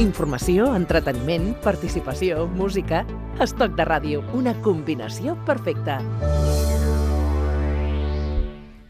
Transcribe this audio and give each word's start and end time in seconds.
Informació, 0.00 0.70
entreteniment, 0.72 1.50
participació, 1.60 2.46
música... 2.56 3.02
Estoc 3.40 3.74
de 3.76 3.84
ràdio, 3.84 4.22
una 4.36 4.54
combinació 4.64 5.34
perfecta. 5.48 5.98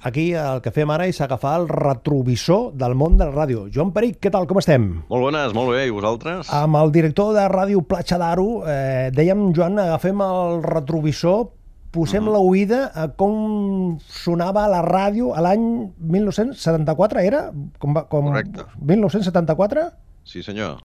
Aquí 0.07 0.29
el 0.39 0.63
que 0.63 0.71
fem 0.75 0.91
ara 0.91 1.09
és 1.11 1.19
agafar 1.23 1.57
el 1.61 1.67
retrovisor 1.71 2.71
del 2.79 2.95
món 2.99 3.19
de 3.19 3.27
la 3.27 3.35
ràdio. 3.35 3.65
Joan 3.75 3.91
Peric, 3.95 4.21
què 4.23 4.31
tal, 4.31 4.47
com 4.51 4.59
estem? 4.63 4.87
Molt 5.11 5.27
bones, 5.27 5.55
molt 5.55 5.75
bé, 5.75 5.85
i 5.89 5.95
vosaltres? 5.95 6.51
Amb 6.55 6.79
el 6.79 6.93
director 6.95 7.35
de 7.35 7.47
Ràdio 7.51 7.83
Platja 7.87 8.19
d'Aro, 8.19 8.47
eh, 8.71 9.11
dèiem, 9.15 9.49
Joan, 9.55 9.79
agafem 9.83 10.23
el 10.25 10.63
retrovisor, 10.63 11.49
posem 11.91 12.23
mm 12.23 12.29
-hmm. 12.29 12.39
l'oïda 12.39 12.81
a 12.95 13.09
com 13.09 13.99
sonava 14.07 14.69
la 14.69 14.83
ràdio 14.87 15.35
a 15.35 15.41
l'any 15.43 15.91
1974, 15.99 17.21
era? 17.21 17.51
Com, 17.79 17.95
va- 17.95 18.07
com... 18.07 18.31
Correcte. 18.31 18.63
1974? 18.79 19.91
Sí, 20.31 20.45
senyor. 20.45 20.79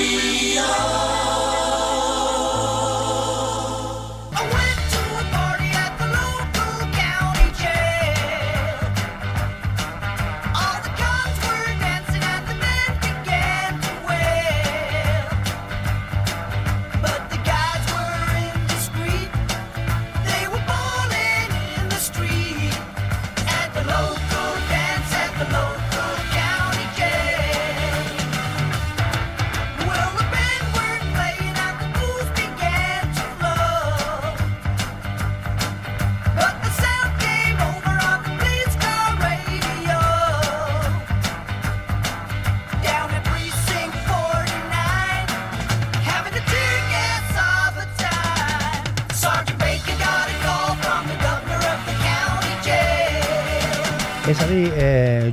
I 0.00 1.07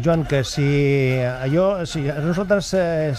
Joan, 0.05 0.23
que 0.29 0.43
si 0.45 1.17
allò, 1.17 1.83
si 1.89 2.03
nosaltres 2.05 2.67
eh, 2.77 3.13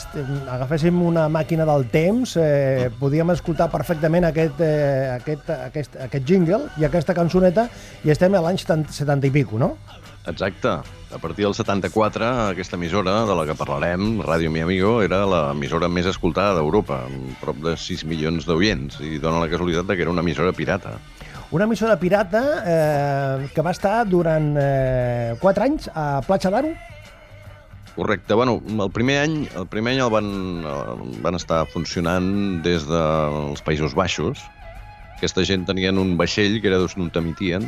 agaféssim 0.54 1.00
una 1.02 1.24
màquina 1.26 1.64
del 1.66 1.88
temps, 1.90 2.36
eh, 2.38 2.92
podíem 3.00 3.32
escoltar 3.34 3.66
perfectament 3.72 4.28
aquest, 4.28 4.62
eh, 4.62 5.16
aquest, 5.16 5.50
aquest, 5.56 5.96
aquest 6.04 6.28
jingle 6.28 6.60
i 6.78 6.86
aquesta 6.86 7.16
cançoneta 7.16 7.66
i 8.06 8.14
estem 8.14 8.38
a 8.38 8.44
l'any 8.44 8.60
70, 8.62 8.94
70 8.94 9.26
i 9.26 9.34
pico, 9.34 9.58
no? 9.58 9.72
Exacte. 10.30 10.76
A 11.10 11.18
partir 11.18 11.48
del 11.48 11.58
74, 11.58 12.30
aquesta 12.52 12.78
emissora 12.78 13.18
de 13.26 13.34
la 13.34 13.48
que 13.50 13.58
parlarem, 13.58 14.20
Ràdio 14.22 14.54
Mi 14.54 14.62
Amigo, 14.62 15.00
era 15.02 15.24
l'emissora 15.26 15.90
més 15.90 16.06
escoltada 16.06 16.60
d'Europa, 16.60 17.02
amb 17.10 17.34
prop 17.42 17.66
de 17.66 17.74
6 17.74 18.06
milions 18.06 18.46
d'oients, 18.46 19.02
i 19.02 19.18
dona 19.18 19.42
la 19.42 19.50
casualitat 19.50 19.90
que 19.90 20.06
era 20.06 20.14
una 20.14 20.22
emissora 20.22 20.54
pirata. 20.54 21.00
Una 21.56 21.64
emissora 21.64 21.96
pirata 21.96 22.40
eh, 22.68 23.48
que 23.54 23.62
va 23.64 23.70
estar 23.72 24.02
durant 24.04 24.50
eh, 24.60 25.32
4 25.40 25.64
anys 25.64 25.86
a 25.88 26.20
Platja 26.26 26.50
d'Aro. 26.52 26.74
Correcte. 27.94 28.36
Bueno, 28.36 28.58
el 28.68 28.90
primer 28.92 29.16
any 29.22 29.36
el 29.56 29.64
primer 29.72 29.94
any 29.94 30.02
el 30.04 30.10
van, 30.12 30.28
el 30.68 31.14
van 31.24 31.38
estar 31.38 31.62
funcionant 31.72 32.28
des 32.66 32.84
dels 32.84 33.64
Països 33.64 33.96
Baixos. 33.96 34.42
Aquesta 35.14 35.46
gent 35.48 35.64
tenien 35.64 35.96
un 35.96 36.12
vaixell 36.20 36.58
que 36.60 36.68
era 36.68 36.82
d'un 36.82 37.08
Tamitien, 37.08 37.64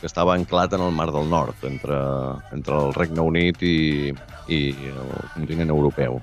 que 0.00 0.08
estava 0.08 0.32
anclat 0.32 0.72
en 0.72 0.86
el 0.86 0.96
Mar 0.96 1.10
del 1.12 1.28
Nord, 1.28 1.68
entre, 1.68 2.00
entre 2.56 2.80
el 2.80 2.96
Regne 2.96 3.28
Unit 3.28 3.60
i, 3.60 4.08
i 4.48 4.62
el 4.88 5.12
continent 5.34 5.76
europeu. 5.76 6.16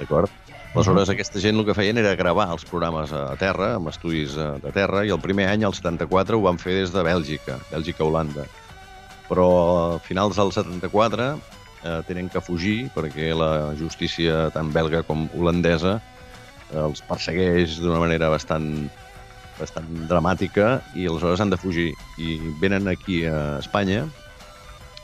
D'acord? 0.00 0.45
Aleshores, 0.76 1.08
aquesta 1.08 1.40
gent 1.40 1.56
el 1.56 1.64
que 1.64 1.74
feien 1.74 1.96
era 1.96 2.10
gravar 2.20 2.50
els 2.52 2.66
programes 2.68 3.12
a 3.16 3.30
terra, 3.40 3.70
amb 3.78 3.88
estudis 3.88 4.34
eh, 4.36 4.48
de 4.60 4.72
terra, 4.76 5.06
i 5.08 5.12
el 5.14 5.20
primer 5.24 5.46
any, 5.48 5.64
el 5.64 5.72
74, 5.72 6.36
ho 6.36 6.44
van 6.44 6.58
fer 6.60 6.74
des 6.76 6.92
de 6.92 7.04
Bèlgica, 7.06 7.56
Bèlgica-Holanda. 7.70 8.44
Però 9.30 9.46
a 9.96 9.98
finals 10.04 10.36
del 10.36 10.52
74 10.52 11.30
eh, 11.32 12.02
tenen 12.10 12.28
que 12.28 12.42
fugir 12.44 12.90
perquè 12.94 13.32
la 13.32 13.72
justícia 13.80 14.50
tant 14.54 14.68
belga 14.74 15.00
com 15.08 15.24
holandesa 15.32 15.96
eh, 15.96 16.84
els 16.84 17.00
persegueix 17.08 17.80
d'una 17.80 18.02
manera 18.02 18.28
bastant 18.32 18.68
bastant 19.56 19.88
dramàtica 20.10 20.82
i 20.92 21.08
aleshores 21.08 21.40
han 21.40 21.50
de 21.50 21.56
fugir 21.56 21.88
i 22.20 22.36
venen 22.60 22.92
aquí 22.92 23.22
a 23.24 23.56
Espanya 23.62 24.04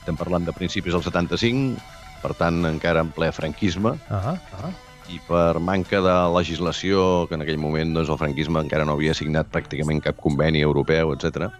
estem 0.02 0.18
parlant 0.20 0.44
de 0.44 0.52
principis 0.52 0.92
del 0.92 1.04
75 1.06 1.80
per 2.20 2.36
tant 2.36 2.60
encara 2.68 3.00
en 3.00 3.12
ple 3.16 3.32
franquisme 3.32 3.96
Ah, 4.12 4.34
ah. 4.60 4.72
I 5.10 5.18
per 5.26 5.58
manca 5.58 6.00
de 6.04 6.14
legislació, 6.34 7.26
que 7.28 7.36
en 7.38 7.42
aquell 7.44 7.60
moment 7.60 7.94
doncs, 7.96 8.10
el 8.12 8.20
franquisme 8.20 8.62
encara 8.62 8.86
no 8.86 8.94
havia 8.96 9.14
signat 9.16 9.50
pràcticament 9.52 10.02
cap 10.04 10.20
conveni 10.22 10.62
europeu, 10.62 11.14
etc. 11.16 11.50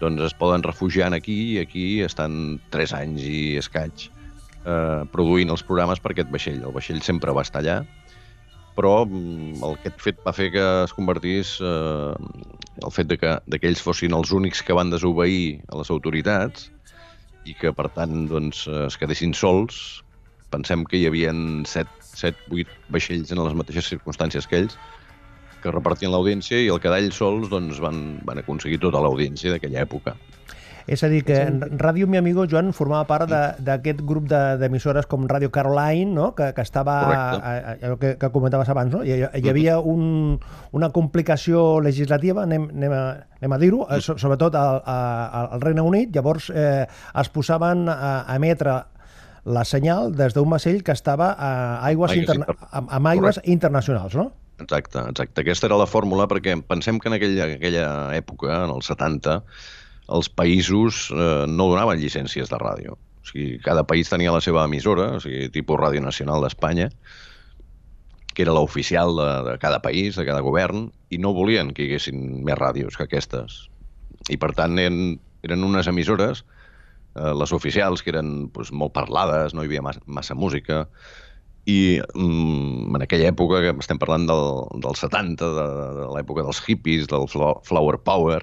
doncs 0.00 0.24
es 0.26 0.34
poden 0.34 0.64
refugiar 0.66 1.12
aquí 1.14 1.38
i 1.54 1.58
aquí 1.62 1.86
estan 2.02 2.58
3 2.74 2.94
anys 2.98 3.22
i 3.22 3.42
escaig 3.60 4.08
eh, 4.66 5.02
produint 5.12 5.50
els 5.54 5.62
programes 5.62 6.00
per 6.02 6.12
aquest 6.12 6.32
vaixell. 6.32 6.62
El 6.62 6.74
vaixell 6.74 7.02
sempre 7.02 7.34
va 7.36 7.46
estar 7.46 7.62
allà, 7.62 7.82
però 8.76 9.04
mm, 9.04 9.62
el, 9.62 9.78
aquest 9.78 10.02
fet 10.02 10.20
va 10.26 10.34
fer 10.36 10.50
que 10.54 10.66
es 10.82 10.94
convertís 10.96 11.58
eh, 11.60 12.14
el 12.82 12.94
fet 12.94 13.10
de 13.10 13.18
que, 13.20 13.36
de 13.46 13.60
que 13.60 13.68
ells 13.70 13.82
fossin 13.84 14.14
els 14.16 14.32
únics 14.32 14.62
que 14.64 14.76
van 14.76 14.90
desobeir 14.90 15.60
a 15.68 15.78
les 15.80 15.90
autoritats 15.92 16.70
i 17.44 17.54
que, 17.58 17.72
per 17.74 17.88
tant, 17.94 18.26
doncs, 18.30 18.64
es 18.86 18.96
quedessin 19.00 19.34
sols. 19.34 20.02
Pensem 20.52 20.84
que 20.84 21.00
hi 21.00 21.06
havia 21.08 21.32
7, 21.32 21.88
7 22.12 22.50
8 22.52 22.92
vaixells 22.92 23.32
en 23.32 23.40
les 23.44 23.54
mateixes 23.56 23.88
circumstàncies 23.94 24.46
que 24.50 24.60
ells, 24.62 24.76
que 25.62 25.70
repartien 25.72 26.10
l'audiència 26.12 26.58
i 26.60 26.68
al 26.72 26.80
quedar 26.82 26.98
ells 27.00 27.16
sols 27.22 27.48
doncs, 27.50 27.80
van, 27.80 28.18
van 28.26 28.42
aconseguir 28.42 28.80
tota 28.82 29.00
l'audiència 29.00 29.54
d'aquella 29.54 29.84
època. 29.86 30.16
És 30.90 30.98
a 31.06 31.08
dir, 31.08 31.20
que 31.22 31.36
Ràdio 31.78 32.08
Mi 32.10 32.18
Amigo, 32.18 32.42
Joan, 32.50 32.72
formava 32.74 33.06
part 33.06 33.28
de- 33.30 33.52
d'aquest 33.62 34.00
grup 34.02 34.24
de- 34.26 34.56
d'emissores 34.58 35.06
com 35.06 35.28
Ràdio 35.30 35.48
Caroline, 35.54 36.10
no? 36.10 36.32
que, 36.34 36.48
que 36.56 36.60
estava, 36.66 36.96
Correcte. 37.04 37.38
a, 37.38 37.52
a, 37.52 37.74
allò 37.86 37.98
que, 38.00 38.10
que 38.18 38.30
comentaves 38.34 38.68
abans, 38.68 38.90
no? 38.92 39.04
hi, 39.06 39.20
hi 39.22 39.48
havia 39.48 39.76
un, 39.78 40.40
una 40.72 40.90
complicació 40.90 41.78
legislativa, 41.80 42.42
anem, 42.42 42.66
anem 42.74 42.96
a, 42.98 43.02
anem 43.38 43.52
a 43.54 43.58
dir-ho, 43.62 43.86
eh, 43.94 44.00
so- 44.02 44.18
sobretot 44.18 44.58
al, 44.58 44.82
a- 44.84 45.46
al 45.54 45.60
Regne 45.62 45.86
Unit, 45.86 46.10
llavors 46.18 46.50
eh, 46.50 46.88
es 47.14 47.28
posaven 47.30 47.86
a, 47.88 48.24
a 48.26 48.34
emetre 48.42 48.80
la 49.44 49.64
senyal 49.66 50.12
des 50.14 50.34
d'un 50.36 50.48
vaixell 50.50 50.82
que 50.86 50.92
estava 50.94 51.32
a 51.34 51.50
aigües, 51.86 52.12
Aigües 52.12 52.20
interna 52.22 52.46
inter- 52.48 52.68
amb, 52.70 52.90
amb 52.94 53.06
aigües 53.10 53.36
Correcte. 53.36 53.50
internacionals, 53.50 54.14
no? 54.14 54.32
Exacte, 54.62 55.00
exacte. 55.10 55.40
Aquesta 55.42 55.66
era 55.66 55.76
la 55.80 55.86
fórmula 55.90 56.28
perquè 56.30 56.54
pensem 56.62 57.00
que 57.02 57.08
en 57.10 57.16
aquella, 57.18 57.48
aquella 57.56 57.86
època, 58.14 58.64
en 58.64 58.70
els 58.70 58.86
70, 58.86 59.40
els 60.12 60.28
països 60.28 61.08
eh, 61.10 61.46
no 61.48 61.66
donaven 61.72 61.98
llicències 61.98 62.48
de 62.52 62.58
ràdio. 62.60 62.94
O 62.94 63.26
sigui, 63.26 63.58
cada 63.62 63.82
país 63.86 64.10
tenia 64.10 64.30
la 64.34 64.40
seva 64.42 64.64
emissora, 64.66 65.16
o 65.16 65.20
sigui, 65.22 65.48
tipus 65.54 65.78
Ràdio 65.80 66.02
Nacional 66.02 66.42
d'Espanya, 66.42 66.88
que 68.34 68.42
era 68.46 68.54
l'oficial 68.54 69.12
de, 69.16 69.28
de 69.50 69.58
cada 69.58 69.82
país, 69.82 70.16
de 70.16 70.24
cada 70.26 70.40
govern, 70.40 70.90
i 71.10 71.18
no 71.18 71.34
volien 71.36 71.72
que 71.74 71.84
hi 71.84 71.90
haguessin 71.92 72.44
més 72.46 72.56
ràdios 72.58 72.96
que 72.96 73.04
aquestes. 73.04 73.66
I, 74.30 74.38
per 74.40 74.52
tant, 74.56 74.78
eren, 74.80 75.18
eren 75.44 75.64
unes 75.66 75.86
emissores, 75.90 76.44
eh, 77.16 77.32
les 77.38 77.52
oficials, 77.52 78.02
que 78.02 78.12
eren 78.14 78.48
doncs, 78.54 78.72
molt 78.72 78.94
parlades, 78.96 79.54
no 79.54 79.62
hi 79.64 79.70
havia 79.70 79.82
massa, 79.84 80.02
massa 80.06 80.34
música, 80.38 80.86
i 81.66 82.00
mm, 82.16 82.96
en 82.96 83.04
aquella 83.04 83.28
època, 83.30 83.60
que 83.62 83.74
estem 83.84 84.00
parlant 84.02 84.26
del, 84.26 84.48
dels 84.82 85.04
70, 85.04 85.52
de, 85.58 85.66
de 86.00 86.08
l'època 86.16 86.42
dels 86.42 86.62
hippies, 86.66 87.06
del 87.10 87.28
flo- 87.30 87.60
flower 87.68 88.00
power, 88.02 88.40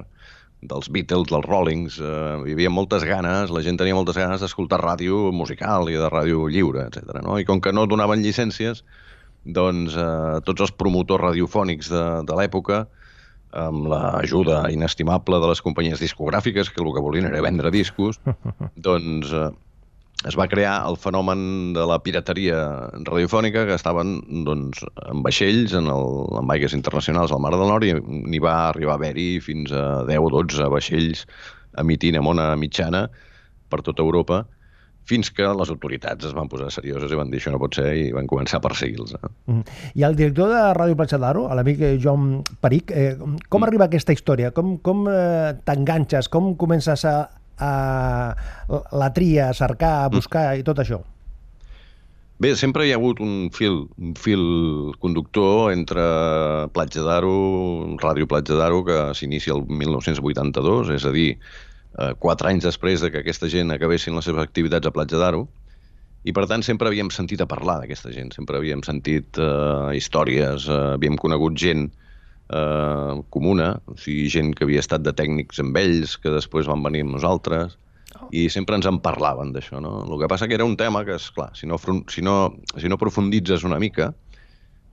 dels 0.62 0.90
Beatles, 0.92 1.28
dels 1.32 1.46
Rollings, 1.48 2.00
eh, 2.04 2.38
hi 2.48 2.56
havia 2.56 2.72
moltes 2.72 3.04
ganes, 3.08 3.52
la 3.52 3.62
gent 3.64 3.78
tenia 3.80 3.96
moltes 3.96 4.18
ganes 4.20 4.42
d'escoltar 4.44 4.80
ràdio 4.84 5.30
musical 5.36 5.88
i 5.92 5.96
de 6.00 6.10
ràdio 6.12 6.48
lliure, 6.52 6.88
etc. 6.90 7.22
No? 7.24 7.38
I 7.40 7.46
com 7.48 7.62
que 7.64 7.72
no 7.76 7.86
donaven 7.88 8.24
llicències, 8.24 8.84
doncs 9.44 9.96
eh, 9.96 10.40
tots 10.48 10.66
els 10.68 10.74
promotors 10.76 11.24
radiofònics 11.30 11.92
de, 11.92 12.04
de 12.28 12.40
l'època, 12.40 12.86
amb 13.58 13.88
l'ajuda 13.90 14.66
inestimable 14.74 15.40
de 15.42 15.50
les 15.50 15.62
companyies 15.66 16.02
discogràfiques, 16.02 16.70
que 16.70 16.84
el 16.84 16.94
que 16.94 17.04
volien 17.04 17.30
era 17.30 17.42
vendre 17.42 17.72
discos, 17.74 18.20
doncs 18.90 19.34
eh, 19.34 19.50
es 20.28 20.36
va 20.36 20.50
crear 20.52 20.74
el 20.90 20.98
fenomen 21.00 21.72
de 21.74 21.86
la 21.88 22.00
pirateria 22.04 22.58
radiofònica, 23.08 23.66
que 23.70 23.78
estaven 23.78 24.18
doncs, 24.46 24.84
en 25.08 25.24
vaixells 25.24 25.74
en, 25.78 25.88
el, 25.88 26.10
en 26.42 26.52
aigues 26.52 26.76
internacionals 26.76 27.32
al 27.32 27.40
Mar 27.40 27.54
del 27.56 27.68
Nord 27.72 27.88
i 27.88 27.96
n'hi 27.96 28.42
va 28.44 28.70
arribar 28.70 28.98
a 28.98 29.00
haver-hi 29.00 29.40
fins 29.44 29.72
a 29.72 30.04
10 30.10 30.28
o 30.28 30.32
12 30.42 30.70
vaixells 30.76 31.26
emitint 31.80 32.20
amb 32.20 32.34
ona 32.34 32.52
mitjana 32.60 33.08
per 33.72 33.82
tota 33.86 34.04
Europa 34.04 34.44
fins 35.10 35.32
que 35.34 35.48
les 35.62 35.74
autoritats 35.74 36.30
es 36.30 36.36
van 36.38 36.50
posar 36.52 36.70
serioses 36.74 37.12
i 37.12 37.20
van 37.20 37.32
dir 37.34 37.42
això 37.42 37.54
no 37.54 37.62
pot 37.62 37.80
ser 37.80 37.90
i 37.98 38.08
van 38.16 38.30
començar 38.30 38.60
a 38.60 38.66
perseguir-los. 38.68 39.16
Eh? 39.18 39.32
Mm. 39.52 39.78
I 40.00 40.08
el 40.08 40.18
director 40.20 40.54
de 40.54 40.64
Ràdio 40.78 40.98
Platja 41.00 41.20
d'Aro, 41.22 41.48
l'amic 41.58 41.82
eh, 41.82 41.94
Joan 42.02 42.42
Peric, 42.62 42.94
eh, 42.94 43.14
com 43.50 43.68
arriba 43.68 43.90
aquesta 43.90 44.16
història? 44.16 44.54
Com, 44.56 44.78
com 44.86 45.08
eh, 45.12 45.54
t'enganxes? 45.66 46.30
Com 46.34 46.54
comences 46.60 47.06
a, 47.10 47.16
a 47.60 47.72
la 48.70 49.14
tria, 49.16 49.50
a 49.50 49.58
cercar, 49.58 49.96
a 50.04 50.12
buscar 50.14 50.52
i 50.60 50.68
tot 50.68 50.84
això? 50.86 51.02
Bé, 52.40 52.54
sempre 52.56 52.86
hi 52.88 52.94
ha 52.94 52.96
hagut 52.96 53.20
un 53.20 53.50
fil, 53.52 53.82
un 54.00 54.14
fil 54.16 54.44
conductor 55.04 55.74
entre 55.74 56.04
Platja 56.72 57.04
d'Aro, 57.04 57.34
Ràdio 58.00 58.30
Platja 58.32 58.56
d'Aro, 58.56 58.80
que 58.88 59.00
s'inicia 59.20 59.58
el 59.58 59.66
1982, 59.68 60.94
és 60.96 61.04
a 61.04 61.12
dir, 61.12 61.34
eh, 61.98 62.14
quatre 62.20 62.52
anys 62.52 62.68
després 62.68 63.02
de 63.02 63.10
que 63.14 63.24
aquesta 63.24 63.50
gent 63.52 63.74
acabessin 63.74 64.18
les 64.18 64.28
seves 64.30 64.44
activitats 64.44 64.88
a 64.88 64.94
Platja 64.94 65.22
d'Aro, 65.22 65.48
i 66.28 66.36
per 66.36 66.46
tant 66.52 66.64
sempre 66.66 66.90
havíem 66.92 67.10
sentit 67.16 67.42
a 67.42 67.48
parlar 67.48 67.80
d'aquesta 67.80 68.12
gent, 68.12 68.34
sempre 68.36 68.60
havíem 68.60 68.84
sentit 68.86 69.40
eh, 69.40 69.90
històries, 69.96 70.68
eh, 70.68 70.80
havíem 70.98 71.18
conegut 71.22 71.56
gent 71.58 71.88
eh, 72.52 73.14
comuna, 73.32 73.74
o 73.88 73.96
sigui, 73.98 74.28
gent 74.32 74.54
que 74.56 74.68
havia 74.68 74.84
estat 74.84 75.06
de 75.06 75.16
tècnics 75.16 75.62
amb 75.64 75.80
ells, 75.80 76.18
que 76.20 76.34
després 76.34 76.68
van 76.70 76.84
venir 76.84 77.06
amb 77.06 77.16
nosaltres, 77.16 77.78
i 78.34 78.48
sempre 78.50 78.78
ens 78.78 78.88
en 78.90 79.00
parlaven 79.02 79.54
d'això, 79.54 79.80
no? 79.82 80.00
El 80.06 80.20
que 80.22 80.30
passa 80.30 80.48
que 80.50 80.58
era 80.58 80.66
un 80.66 80.76
tema 80.78 81.06
que, 81.06 81.16
és 81.18 81.30
clar, 81.34 81.52
si 81.58 81.70
no, 81.70 81.78
si 82.10 82.26
no, 82.26 82.36
si 82.76 82.90
no 82.90 82.98
profunditzes 83.02 83.64
una 83.66 83.80
mica, 83.82 84.12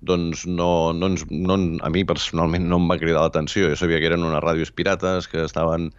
doncs 0.06 0.44
no, 0.46 0.92
no, 0.92 1.08
ens, 1.10 1.24
no, 1.30 1.56
a 1.82 1.90
mi 1.90 2.04
personalment 2.04 2.68
no 2.68 2.78
em 2.80 2.90
va 2.90 2.98
cridar 3.00 3.24
l'atenció. 3.24 3.70
Jo 3.72 3.78
sabia 3.80 3.98
que 4.00 4.10
eren 4.10 4.24
unes 4.24 4.44
ràdios 4.44 4.72
pirates 4.72 5.28
que 5.32 5.42
estaven 5.44 5.90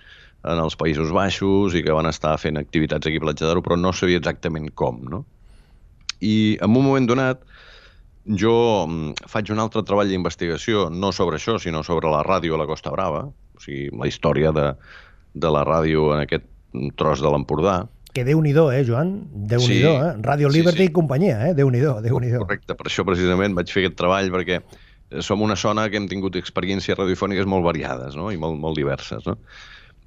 en 0.43 0.59
els 0.61 0.75
Països 0.79 1.11
Baixos 1.15 1.73
i 1.75 1.81
que 1.83 1.95
van 1.95 2.05
estar 2.09 2.35
fent 2.39 2.57
activitats 2.59 3.07
aquí 3.07 3.17
a 3.17 3.23
Platja 3.25 3.47
d'Aro, 3.49 3.63
però 3.65 3.77
no 3.79 3.93
sabia 3.93 4.19
exactament 4.21 4.69
com, 4.75 5.01
no? 5.09 5.23
I 6.21 6.57
en 6.61 6.69
un 6.75 6.83
moment 6.85 7.07
donat 7.09 7.41
jo 8.27 8.53
mm, 8.87 9.27
faig 9.31 9.51
un 9.53 9.59
altre 9.63 9.83
treball 9.87 10.09
d'investigació, 10.11 10.87
no 10.91 11.11
sobre 11.15 11.37
això, 11.39 11.57
sinó 11.61 11.83
sobre 11.83 12.09
la 12.11 12.23
ràdio 12.27 12.55
a 12.55 12.61
la 12.61 12.67
Costa 12.69 12.91
Brava, 12.93 13.25
o 13.27 13.61
sigui, 13.63 13.89
la 13.97 14.07
història 14.09 14.51
de, 14.55 14.71
de 15.33 15.51
la 15.53 15.63
ràdio 15.67 16.11
en 16.15 16.25
aquest 16.25 16.47
tros 16.99 17.23
de 17.23 17.31
l'Empordà, 17.33 17.85
Que 18.17 18.23
déu-n'hi-do, 18.25 18.71
eh, 18.73 18.81
Joan? 18.87 19.27
Déu-n'hi-do, 19.29 19.91
Sí. 19.93 20.05
eh? 20.07 20.13
Radio 20.25 20.49
Sí, 20.49 20.57
Liberty 20.57 20.79
sí. 20.79 20.85
i 20.89 20.93
companyia, 20.95 21.35
eh? 21.49 21.53
Déu-n'hi-do, 21.53 21.99
Déu-n'hi-do. 22.01 22.39
Correcte, 22.47 22.73
per 22.73 22.87
això 22.89 23.03
precisament 23.05 23.53
vaig 23.53 23.69
fer 23.69 23.83
aquest 23.83 23.97
treball, 23.99 24.31
perquè 24.33 24.55
eh, 24.63 25.21
som 25.21 25.43
una 25.45 25.55
zona 25.59 25.83
que 25.91 25.99
hem 25.99 26.07
tingut 26.09 26.33
experiències 26.39 26.97
radiofòniques 26.97 27.45
molt 27.45 27.67
variades 27.67 28.15
no? 28.17 28.31
i 28.33 28.37
molt, 28.41 28.57
molt 28.57 28.79
diverses. 28.79 29.21
No? 29.27 29.35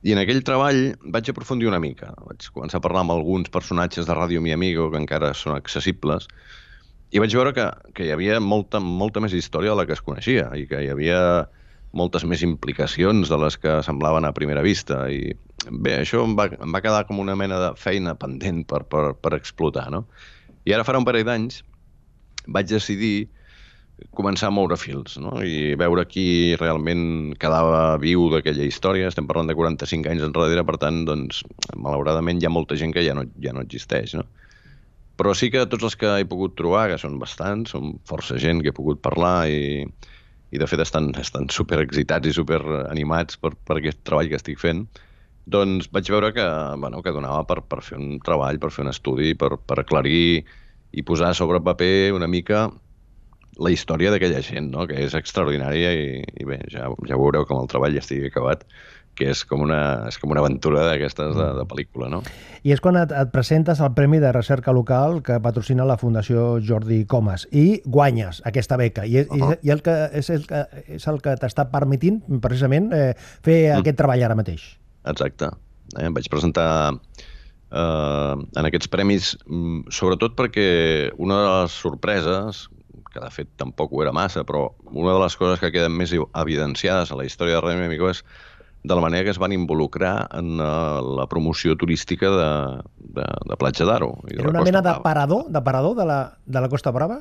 I 0.01 0.15
en 0.15 0.21
aquell 0.23 0.41
treball 0.47 0.95
vaig 1.13 1.29
aprofundir 1.29 1.69
una 1.69 1.81
mica. 1.83 2.15
Vaig 2.25 2.47
començar 2.55 2.81
a 2.81 2.85
parlar 2.85 3.05
amb 3.05 3.13
alguns 3.13 3.53
personatges 3.53 4.09
de 4.09 4.17
Ràdio 4.17 4.41
Mi 4.41 4.55
Amigo, 4.55 4.89
que 4.93 5.01
encara 5.01 5.35
són 5.37 5.57
accessibles, 5.59 6.29
i 7.11 7.21
vaig 7.21 7.35
veure 7.35 7.53
que, 7.53 7.67
que 7.93 8.07
hi 8.07 8.13
havia 8.15 8.39
molta, 8.41 8.81
molta 8.81 9.21
més 9.21 9.35
història 9.37 9.75
de 9.75 9.81
la 9.81 9.87
que 9.89 9.97
es 9.97 10.05
coneixia 10.05 10.47
i 10.57 10.65
que 10.71 10.81
hi 10.85 10.91
havia 10.93 11.21
moltes 11.93 12.25
més 12.25 12.45
implicacions 12.47 13.29
de 13.29 13.39
les 13.43 13.57
que 13.59 13.81
semblaven 13.83 14.25
a 14.25 14.33
primera 14.33 14.63
vista. 14.63 15.03
I 15.11 15.35
bé, 15.69 15.99
això 15.99 16.23
em 16.25 16.37
va, 16.39 16.47
em 16.55 16.73
va 16.73 16.83
quedar 16.85 17.03
com 17.09 17.19
una 17.19 17.35
mena 17.37 17.59
de 17.61 17.73
feina 17.77 18.15
pendent 18.15 18.63
per, 18.71 18.85
per, 18.87 19.11
per 19.19 19.35
explotar. 19.37 19.89
No? 19.93 20.05
I 20.65 20.77
ara 20.77 20.87
farà 20.87 21.03
un 21.03 21.09
parell 21.09 21.27
d'anys 21.27 21.65
vaig 22.47 22.71
decidir 22.71 23.29
començar 24.17 24.49
a 24.49 24.55
moure 24.55 24.77
fils 24.81 25.17
no? 25.23 25.33
i 25.45 25.75
veure 25.79 26.05
qui 26.09 26.57
realment 26.61 27.35
quedava 27.41 27.97
viu 28.03 28.29
d'aquella 28.33 28.67
història. 28.67 29.09
Estem 29.11 29.29
parlant 29.29 29.51
de 29.51 29.57
45 29.59 30.11
anys 30.11 30.27
enrere, 30.27 30.65
per 30.67 30.77
tant, 30.83 31.03
doncs, 31.09 31.43
malauradament 31.77 32.41
hi 32.41 32.49
ha 32.49 32.53
molta 32.53 32.79
gent 32.81 32.95
que 32.97 33.05
ja 33.07 33.17
no, 33.17 33.27
ja 33.43 33.55
no 33.57 33.65
existeix. 33.65 34.15
No? 34.19 34.27
Però 35.21 35.35
sí 35.37 35.51
que 35.53 35.67
tots 35.69 35.85
els 35.91 35.99
que 36.01 36.15
he 36.21 36.29
pogut 36.29 36.57
trobar, 36.57 36.89
que 36.91 36.99
són 37.01 37.19
bastants, 37.21 37.75
són 37.75 37.99
força 38.09 38.39
gent 38.41 38.63
que 38.65 38.73
he 38.73 38.77
pogut 38.77 39.03
parlar 39.05 39.51
i, 39.53 39.85
i 40.51 40.61
de 40.61 40.69
fet 40.71 40.81
estan, 40.83 41.13
estan 41.21 41.51
super 41.53 41.83
excitats 41.85 42.31
i 42.31 42.35
super 42.37 42.61
animats 42.89 43.37
per, 43.37 43.53
per 43.69 43.79
aquest 43.79 44.01
treball 44.09 44.31
que 44.31 44.41
estic 44.41 44.61
fent, 44.63 44.87
doncs 45.51 45.91
vaig 45.93 46.09
veure 46.13 46.33
que, 46.37 46.47
bueno, 46.81 47.03
que 47.03 47.13
donava 47.13 47.45
per, 47.49 47.61
per 47.69 47.83
fer 47.85 47.99
un 47.99 48.19
treball, 48.25 48.61
per 48.63 48.71
fer 48.73 48.87
un 48.87 48.93
estudi, 48.93 49.35
per, 49.39 49.57
per 49.59 49.81
aclarir 49.83 50.45
i 50.91 51.05
posar 51.07 51.35
sobre 51.39 51.61
paper 51.63 52.13
una 52.17 52.29
mica 52.31 52.69
la 53.59 53.73
història 53.75 54.13
d'aquella 54.13 54.41
gent, 54.45 54.71
no? 54.73 54.87
que 54.87 54.97
és 55.05 55.17
extraordinària 55.19 55.93
i, 55.93 56.23
i 56.23 56.47
bé, 56.49 56.61
ja, 56.73 56.89
ja 57.09 57.19
veureu 57.19 57.45
com 57.49 57.61
el 57.61 57.69
treball 57.69 57.97
ja 57.97 58.05
estigui 58.05 58.31
acabat, 58.31 58.65
que 59.19 59.29
és 59.33 59.43
com 59.45 59.65
una, 59.67 59.81
és 60.09 60.17
com 60.21 60.33
una 60.33 60.41
aventura 60.41 60.85
d'aquestes 60.87 61.35
de, 61.37 61.49
de 61.59 61.65
pel·lícula, 61.69 62.09
no? 62.13 62.23
I 62.65 62.73
és 62.75 62.81
quan 62.81 62.97
et, 63.01 63.13
et 63.13 63.33
presentes 63.33 63.81
al 63.83 63.93
Premi 63.97 64.21
de 64.23 64.31
Recerca 64.33 64.73
Local 64.77 65.21
que 65.27 65.37
patrocina 65.43 65.85
la 65.89 65.99
Fundació 66.01 66.55
Jordi 66.65 67.03
Comas 67.11 67.47
i 67.51 67.83
guanyes 67.85 68.41
aquesta 68.49 68.79
beca. 68.81 69.05
I, 69.05 69.27
uh 69.27 69.35
-huh. 69.35 69.59
i, 69.61 69.69
i 69.69 69.75
el 69.75 69.83
que, 69.83 69.97
és, 70.13 70.31
el 70.31 70.47
que, 70.47 70.65
és 70.89 71.07
el 71.09 71.21
que 71.21 71.37
t'està 71.37 71.69
permetint 71.71 72.23
precisament 72.41 72.93
eh, 72.93 73.15
fer 73.43 73.61
Mm. 73.71 73.81
aquest 73.81 73.97
treball 73.97 74.23
ara 74.23 74.35
mateix. 74.35 74.79
Exacte. 75.05 75.51
Eh, 75.99 76.07
em 76.07 76.15
vaig 76.15 76.29
presentar 76.31 76.93
eh, 77.73 78.35
en 78.57 78.67
aquests 78.67 78.89
premis, 78.89 79.37
mm, 79.47 79.91
sobretot 79.91 80.37
perquè 80.37 81.13
una 81.19 81.41
de 81.43 81.63
les 81.63 81.73
sorpreses, 81.73 82.69
que 83.13 83.23
de 83.23 83.31
fet 83.35 83.51
tampoc 83.61 83.93
ho 83.93 84.05
era 84.05 84.13
massa, 84.13 84.45
però 84.47 84.69
una 84.91 85.15
de 85.15 85.21
les 85.23 85.37
coses 85.41 85.61
que 85.63 85.73
queden 85.75 85.97
més 85.97 86.13
evidenciades 86.13 87.11
a 87.11 87.19
la 87.19 87.27
història 87.29 87.59
de 87.59 87.65
Ràdio 87.65 87.87
Amigo 87.87 88.11
és 88.13 88.25
de 88.83 88.97
la 88.97 89.03
manera 89.05 89.25
que 89.25 89.35
es 89.35 89.39
van 89.39 89.53
involucrar 89.53 90.29
en 90.33 90.55
uh, 90.57 91.01
la 91.19 91.27
promoció 91.29 91.77
turística 91.77 92.31
de, 92.33 92.53
de, 93.19 93.27
de 93.51 93.59
Platja 93.61 93.85
d'Aro. 93.85 94.15
Era 94.33 94.49
una 94.49 94.65
mena 94.65 94.81
de 94.81 94.95
parador, 95.05 95.51
de 95.53 95.61
parador 95.61 95.97
de 95.97 96.07
la, 96.09 96.21
de 96.47 96.61
la 96.61 96.71
Costa 96.73 96.91
Brava? 96.91 97.21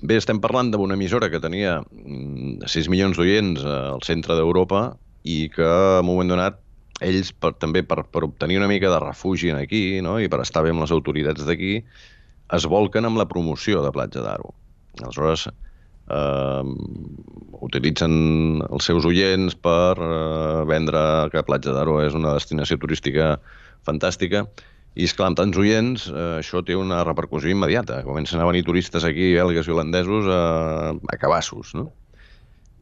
Bé, 0.00 0.18
estem 0.18 0.38
parlant 0.42 0.70
d'una 0.70 0.94
emissora 0.94 1.30
que 1.30 1.40
tenia 1.42 1.80
mm, 1.82 2.66
6 2.70 2.90
milions 2.90 3.18
d'oients 3.18 3.62
eh, 3.62 3.76
al 3.94 4.02
centre 4.06 4.36
d'Europa 4.38 4.92
i 5.26 5.46
que, 5.54 5.66
en 5.66 6.04
un 6.04 6.10
moment 6.10 6.34
donat, 6.34 6.60
ells, 7.02 7.30
per, 7.30 7.52
també 7.62 7.84
per, 7.86 8.04
per 8.10 8.24
obtenir 8.26 8.58
una 8.58 8.70
mica 8.70 8.90
de 8.90 9.00
refugi 9.02 9.52
aquí 9.54 10.00
no? 10.02 10.18
i 10.18 10.30
per 10.30 10.42
estar 10.42 10.64
bé 10.66 10.74
amb 10.74 10.82
les 10.82 10.94
autoritats 10.94 11.46
d'aquí, 11.46 11.82
es 12.54 12.66
volquen 12.66 13.06
amb 13.06 13.18
la 13.20 13.28
promoció 13.30 13.84
de 13.84 13.92
Platja 13.94 14.22
d'Aro. 14.24 14.54
Aleshores, 15.04 15.48
eh, 15.48 16.62
utilitzen 17.68 18.14
els 18.68 18.88
seus 18.90 19.06
oients 19.08 19.54
per 19.54 19.94
eh, 19.98 20.64
vendre 20.70 21.02
que 21.32 21.44
Platja 21.46 21.76
d'Aro 21.76 22.00
és 22.04 22.16
una 22.18 22.34
destinació 22.38 22.78
turística 22.80 23.36
fantàstica 23.86 24.46
i, 24.98 25.06
esclar, 25.06 25.28
amb 25.30 25.38
tants 25.38 25.58
oients, 25.60 26.08
eh, 26.10 26.26
això 26.40 26.62
té 26.66 26.74
una 26.74 27.04
repercussió 27.06 27.52
immediata. 27.52 28.02
Comencen 28.06 28.42
a 28.42 28.48
venir 28.48 28.64
turistes 28.66 29.06
aquí, 29.06 29.30
belgues 29.36 29.68
i 29.68 29.74
holandesos, 29.74 30.26
a, 30.26 30.92
a 30.96 31.18
cabassos, 31.20 31.74
no? 31.78 31.88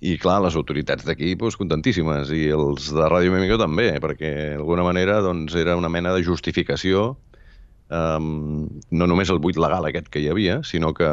I, 0.00 0.16
clar, 0.20 0.38
les 0.44 0.56
autoritats 0.56 1.06
d'aquí, 1.08 1.34
doncs, 1.40 1.56
contentíssimes, 1.60 2.30
i 2.32 2.46
els 2.52 2.90
de 2.92 3.04
Ràdio 3.08 3.32
Mimico 3.32 3.56
també, 3.60 3.88
perquè, 4.00 4.32
d'alguna 4.54 4.84
manera, 4.84 5.22
doncs, 5.24 5.56
era 5.56 5.76
una 5.76 5.88
mena 5.92 6.12
de 6.12 6.24
justificació, 6.24 7.06
um, 7.88 8.66
no 8.92 9.08
només 9.08 9.32
el 9.32 9.40
buit 9.40 9.56
legal 9.60 9.88
aquest 9.88 10.10
que 10.12 10.20
hi 10.20 10.28
havia, 10.32 10.60
sinó 10.68 10.92
que 10.96 11.08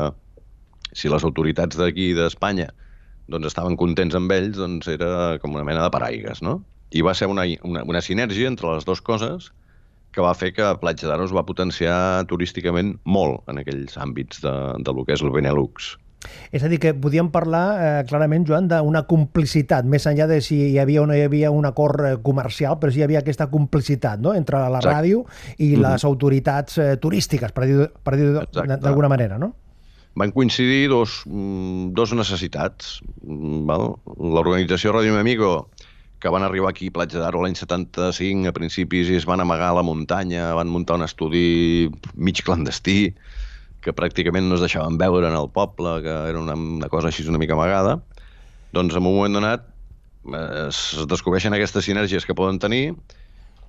si 0.94 1.10
les 1.10 1.24
autoritats 1.24 1.78
d'aquí 1.80 2.14
d'Espanya 2.18 2.70
doncs 3.32 3.48
estaven 3.48 3.78
contents 3.80 4.16
amb 4.20 4.32
ells, 4.36 4.58
doncs 4.60 4.88
era 4.92 5.38
com 5.42 5.54
una 5.56 5.64
mena 5.64 5.84
de 5.86 5.92
paraigues, 5.94 6.42
no? 6.44 6.62
I 6.94 7.02
va 7.02 7.14
ser 7.18 7.28
una, 7.32 7.46
una, 7.64 7.84
una 7.88 8.02
sinergia 8.02 8.48
entre 8.52 8.74
les 8.76 8.86
dues 8.86 9.02
coses 9.02 9.52
que 10.14 10.22
va 10.22 10.36
fer 10.38 10.52
que 10.54 10.68
Platja 10.78 11.08
d'Aro 11.10 11.26
es 11.26 11.32
va 11.34 11.42
potenciar 11.48 12.26
turísticament 12.30 12.98
molt 13.06 13.48
en 13.50 13.58
aquells 13.64 13.96
àmbits 13.98 14.44
de, 14.44 14.52
de 14.86 14.94
lo 14.94 15.06
que 15.08 15.16
és 15.16 15.24
el 15.26 15.32
Benelux. 15.34 15.96
És 16.56 16.62
a 16.64 16.70
dir, 16.72 16.78
que 16.80 16.94
podíem 16.94 17.32
parlar 17.34 17.64
eh, 17.82 18.04
clarament, 18.08 18.46
Joan, 18.48 18.68
d'una 18.72 19.02
complicitat, 19.10 19.84
més 19.90 20.06
enllà 20.08 20.28
de 20.30 20.38
si 20.46 20.60
hi 20.70 20.78
havia 20.80 21.02
o 21.02 21.08
no 21.10 21.18
hi 21.18 21.24
havia 21.26 21.50
un 21.52 21.66
acord 21.68 22.06
eh, 22.06 22.14
comercial, 22.24 22.78
però 22.80 22.94
sí 22.94 23.02
hi 23.02 23.08
havia 23.08 23.24
aquesta 23.24 23.50
complicitat 23.52 24.22
no? 24.24 24.36
entre 24.38 24.62
la 24.62 24.78
Exacte. 24.84 24.94
ràdio 24.94 25.26
i 25.66 25.74
les 25.82 26.06
autoritats 26.08 26.78
eh, 26.78 26.94
turístiques, 27.02 27.52
per 27.52 27.66
dir- 27.68 27.90
per 28.04 28.16
dir-ho 28.20 28.44
Exacte. 28.46 28.78
d'alguna 28.86 29.10
manera, 29.12 29.40
no? 29.42 29.56
Van 30.16 30.32
coincidir 30.32 30.90
dos, 30.90 31.24
mm, 31.26 31.94
dos 31.94 32.14
necessitats. 32.14 33.02
mm? 33.24 33.70
L'organització 34.18 34.94
Ràdio 34.94 35.14
Mi 35.14 35.20
Amigo, 35.20 35.70
que 36.20 36.30
van 36.30 36.44
arribar 36.44 36.70
aquí 36.70 36.88
a 36.88 36.92
Platja 36.92 37.20
d'Aro 37.20 37.42
l'any 37.44 37.56
75, 37.56 38.48
a 38.48 38.54
principis, 38.54 39.10
i 39.10 39.16
es 39.16 39.26
van 39.26 39.42
amagar 39.42 39.72
a 39.72 39.80
la 39.80 39.84
muntanya, 39.84 40.54
van 40.54 40.70
muntar 40.70 40.96
un 40.96 41.04
estudi 41.04 41.90
mig 42.16 42.44
clandestí, 42.44 43.14
que 43.82 43.92
pràcticament 43.92 44.48
no 44.48 44.56
es 44.56 44.64
deixaven 44.64 44.98
veure 44.98 45.28
en 45.28 45.36
el 45.36 45.50
poble, 45.52 46.02
que 46.02 46.14
era 46.30 46.40
una, 46.40 46.56
una 46.56 46.88
cosa 46.88 47.10
així 47.10 47.28
una 47.28 47.42
mica 47.42 47.58
amagada. 47.58 48.02
Doncs 48.72 48.96
en 48.96 49.04
un 49.04 49.10
moment 49.10 49.34
donat 49.34 49.68
eh, 50.32 50.68
es 50.70 50.96
descobreixen 51.10 51.54
aquestes 51.54 51.86
sinergies 51.86 52.26
que 52.26 52.38
poden 52.38 52.60
tenir 52.60 52.96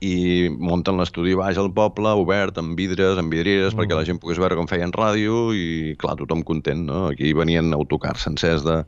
i 0.03 0.49
munten 0.51 0.99
l'estudi 0.99 1.37
baix 1.39 1.59
al 1.61 1.71
poble, 1.75 2.11
obert, 2.19 2.59
amb 2.59 2.77
vidres, 2.79 3.19
amb 3.21 3.33
vidrieres, 3.33 3.73
mm. 3.75 3.79
perquè 3.81 3.99
la 3.99 4.05
gent 4.09 4.21
pogués 4.23 4.41
veure 4.43 4.59
com 4.59 4.69
feien 4.71 4.93
ràdio 4.95 5.53
i, 5.55 5.95
clar, 6.01 6.17
tothom 6.21 6.43
content, 6.47 6.87
no? 6.89 7.07
Aquí 7.13 7.33
venien 7.37 7.73
autocars 7.77 8.27
sencers 8.27 8.67
de, 8.67 8.81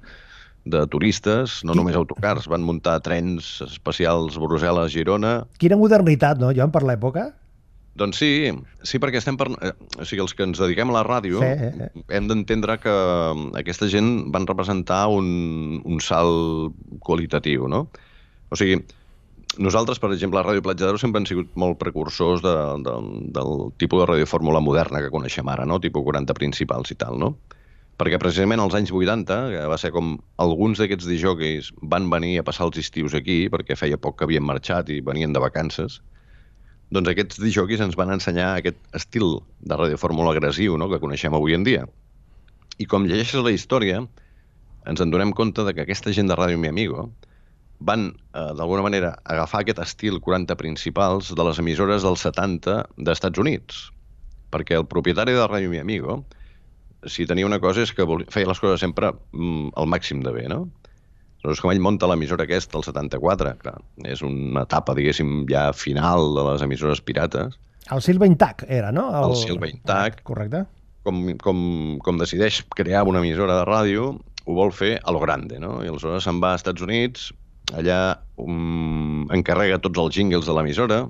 de 0.67 0.83
turistes, 0.91 1.61
no 1.65 1.77
només 1.79 1.97
autocars, 1.97 2.49
van 2.51 2.67
muntar 2.67 2.99
trens 3.07 3.61
especials 3.69 4.37
Brussel·les-Girona. 4.43 5.39
Quina 5.63 5.79
modernitat, 5.79 6.43
no, 6.43 6.53
Joan, 6.57 6.75
per 6.75 6.83
l'època? 6.89 7.31
Doncs 7.97 8.19
sí, 8.21 8.51
sí, 8.85 8.99
perquè 9.01 9.23
estem 9.23 9.39
per... 9.41 9.47
eh, 9.65 9.73
O 9.97 10.05
sigui, 10.05 10.21
els 10.21 10.35
que 10.37 10.45
ens 10.45 10.59
dediquem 10.61 10.91
a 10.93 10.99
la 10.99 11.05
ràdio 11.07 11.41
Sí, 11.41 11.49
eh, 11.49 11.71
eh. 11.87 12.03
hem 12.13 12.27
d'entendre 12.29 12.77
que 12.83 12.93
mm, 12.93 13.55
aquesta 13.63 13.89
gent 13.89 14.27
van 14.35 14.45
representar 14.45 15.07
un, 15.09 15.81
un 15.81 16.03
salt 16.05 16.77
qualitatiu, 17.01 17.71
no? 17.73 17.87
O 18.53 18.59
sigui, 18.61 18.83
nosaltres, 19.59 19.99
per 20.03 20.11
exemple, 20.13 20.41
a 20.41 20.45
Ràdio 20.47 20.63
Platja 20.65 20.87
d'Aro 20.87 21.01
sempre 21.01 21.21
hem 21.21 21.27
sigut 21.29 21.53
molt 21.59 21.79
precursors 21.81 22.43
de, 22.45 22.55
de, 22.87 22.95
del 23.37 23.53
tipus 23.81 24.03
de 24.03 24.09
radiofórmula 24.13 24.63
moderna 24.65 25.03
que 25.05 25.13
coneixem 25.13 25.49
ara, 25.53 25.67
no? 25.69 25.79
Tipus 25.83 26.05
40 26.07 26.37
principals 26.39 26.93
i 26.93 26.99
tal, 27.01 27.19
no? 27.21 27.35
Perquè 27.97 28.19
precisament 28.21 28.61
als 28.61 28.77
anys 28.77 28.93
80, 28.93 29.39
que 29.55 29.63
va 29.73 29.79
ser 29.81 29.91
com 29.95 30.17
alguns 30.43 30.83
d'aquests 30.83 31.09
dijòqueis 31.09 31.71
van 31.95 32.11
venir 32.13 32.35
a 32.41 32.45
passar 32.45 32.69
els 32.69 32.81
estius 32.83 33.17
aquí, 33.17 33.47
perquè 33.53 33.79
feia 33.79 33.97
poc 34.01 34.19
que 34.19 34.29
havien 34.29 34.45
marxat 34.45 34.93
i 34.93 35.01
venien 35.05 35.33
de 35.33 35.41
vacances, 35.41 36.03
doncs 36.93 37.11
aquests 37.11 37.41
dijòquis 37.43 37.81
ens 37.83 37.97
van 37.99 38.13
ensenyar 38.15 38.53
aquest 38.59 38.79
estil 38.95 39.41
de 39.61 39.79
radiofórmula 39.79 40.37
agressiu 40.37 40.77
no? 40.79 40.91
que 40.93 41.01
coneixem 41.03 41.35
avui 41.35 41.57
en 41.57 41.65
dia. 41.67 41.87
I 42.79 42.87
com 42.87 43.09
llegeixes 43.09 43.43
la 43.43 43.55
història, 43.55 44.05
ens 44.87 45.01
en 45.03 45.11
donem 45.11 45.33
compte 45.33 45.65
de 45.67 45.73
que 45.75 45.87
aquesta 45.87 46.13
gent 46.13 46.29
de 46.31 46.37
Ràdio 46.39 46.61
Mi 46.61 46.69
Amigo 46.71 47.09
van, 47.81 48.09
eh, 48.33 48.53
d'alguna 48.57 48.83
manera, 48.83 49.17
agafar 49.25 49.63
aquest 49.63 49.83
estil 49.85 50.21
40 50.21 50.57
principals 50.57 51.35
de 51.35 51.45
les 51.45 51.59
emissores 51.59 52.03
dels 52.03 52.25
70 52.25 52.87
d'Estats 52.97 53.39
Units. 53.39 53.91
Perquè 54.53 54.79
el 54.79 54.87
propietari 54.87 55.35
de 55.37 55.45
Ràdio 55.47 55.71
Mi 55.71 55.79
Amigo, 55.83 56.25
si 57.07 57.27
tenia 57.27 57.47
una 57.47 57.61
cosa 57.61 57.83
és 57.83 57.93
que 57.93 58.07
volia, 58.07 58.27
feia 58.31 58.49
les 58.49 58.61
coses 58.61 58.81
sempre 58.81 59.13
mm, 59.33 59.75
al 59.77 59.87
màxim 59.87 60.23
de 60.25 60.33
bé, 60.33 60.47
no? 60.49 60.67
Aleshores, 61.43 61.61
com 61.63 61.71
ell 61.71 61.83
munta 61.83 62.09
l'emissora 62.11 62.43
aquesta, 62.43 62.79
el 62.79 62.83
74, 62.87 63.53
clar, 63.61 63.77
és 64.09 64.23
una 64.27 64.65
etapa, 64.67 64.97
diguéssim, 64.99 65.45
ja 65.51 65.69
final 65.77 66.33
de 66.35 66.47
les 66.51 66.65
emissores 66.67 67.03
pirates, 67.05 67.55
El 67.95 68.03
Silva 68.03 68.27
Intac 68.27 68.65
era, 68.67 68.91
no? 68.91 69.07
El 69.15 69.37
Silva 69.39 69.69
Intac. 69.71 70.23
Correcte. 70.27 70.65
com, 71.07 71.21
com, 71.39 71.59
com 72.03 72.17
decideix 72.19 72.65
crear 72.75 73.05
una 73.07 73.21
emissora 73.23 73.61
de 73.61 73.67
ràdio, 73.69 74.09
ho 74.47 74.55
vol 74.59 74.73
fer 74.75 74.97
a 74.99 75.13
lo 75.15 75.21
grande, 75.23 75.61
no? 75.63 75.77
I 75.85 75.91
aleshores 75.93 76.27
se'n 76.27 76.41
va 76.43 76.51
als 76.55 76.65
Estats 76.65 76.83
Units, 76.83 77.29
allà 77.75 78.01
um, 78.39 79.27
encarrega 79.35 79.81
tots 79.83 79.99
els 79.99 80.15
jingles 80.15 80.47
de 80.47 80.55
l'emissora, 80.55 81.05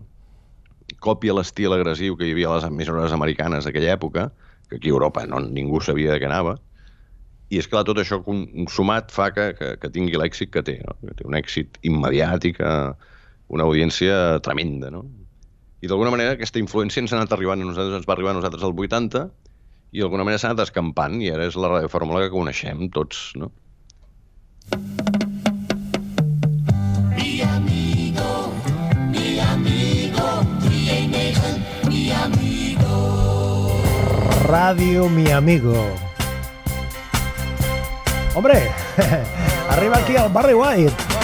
copia 1.03 1.35
l'estil 1.37 1.75
agressiu 1.75 2.17
que 2.17 2.29
hi 2.29 2.33
havia 2.33 2.53
a 2.53 2.57
les 2.57 2.69
emissores 2.69 3.13
americanes 3.13 3.67
d'aquella 3.67 3.93
època, 3.97 4.31
que 4.71 4.79
aquí 4.79 4.89
a 4.89 4.97
Europa 4.97 5.27
no, 5.27 5.41
ningú 5.41 5.83
sabia 5.85 6.15
de 6.15 6.23
què 6.23 6.31
anava, 6.31 6.57
i 7.51 7.61
és 7.61 7.69
clar, 7.71 7.85
tot 7.87 8.01
això 8.03 8.19
sumat 8.73 9.13
fa 9.15 9.29
que, 9.35 9.53
que, 9.59 9.75
que 9.79 9.91
tingui 9.95 10.19
l'èxit 10.19 10.51
que 10.55 10.65
té, 10.67 10.81
no? 10.83 10.97
que 11.05 11.15
té 11.21 11.29
un 11.29 11.37
èxit 11.39 11.79
immediat 11.87 12.49
i 12.49 12.53
que 12.57 12.73
una 13.55 13.67
audiència 13.69 14.41
tremenda, 14.43 14.91
no? 14.91 15.05
I 15.85 15.91
d'alguna 15.91 16.11
manera 16.11 16.35
aquesta 16.35 16.59
influència 16.59 17.03
ens 17.05 17.13
ha 17.13 17.21
anat 17.21 17.37
arribant 17.37 17.63
a 17.63 17.69
nosaltres, 17.69 18.01
ens 18.01 18.09
va 18.09 18.17
arribar 18.17 18.33
a 18.33 18.39
nosaltres 18.41 18.65
al 18.67 18.75
80 18.75 19.27
i 19.95 20.03
d'alguna 20.03 20.27
manera 20.27 20.43
s'ha 20.43 20.51
anat 20.51 20.65
escampant 20.67 21.21
i 21.23 21.31
ara 21.31 21.47
és 21.47 21.59
la 21.61 21.71
radiofórmula 21.77 22.25
que 22.25 22.35
coneixem 22.35 22.89
tots, 22.97 23.29
no? 23.39 23.53
Radio 34.47 35.09
Mi 35.09 35.29
Amigo. 35.33 35.75
Hombre, 38.33 38.71
arriba 39.71 39.97
aquí 39.97 40.17
al 40.17 40.31
Barry 40.31 40.55
White. 40.55 41.16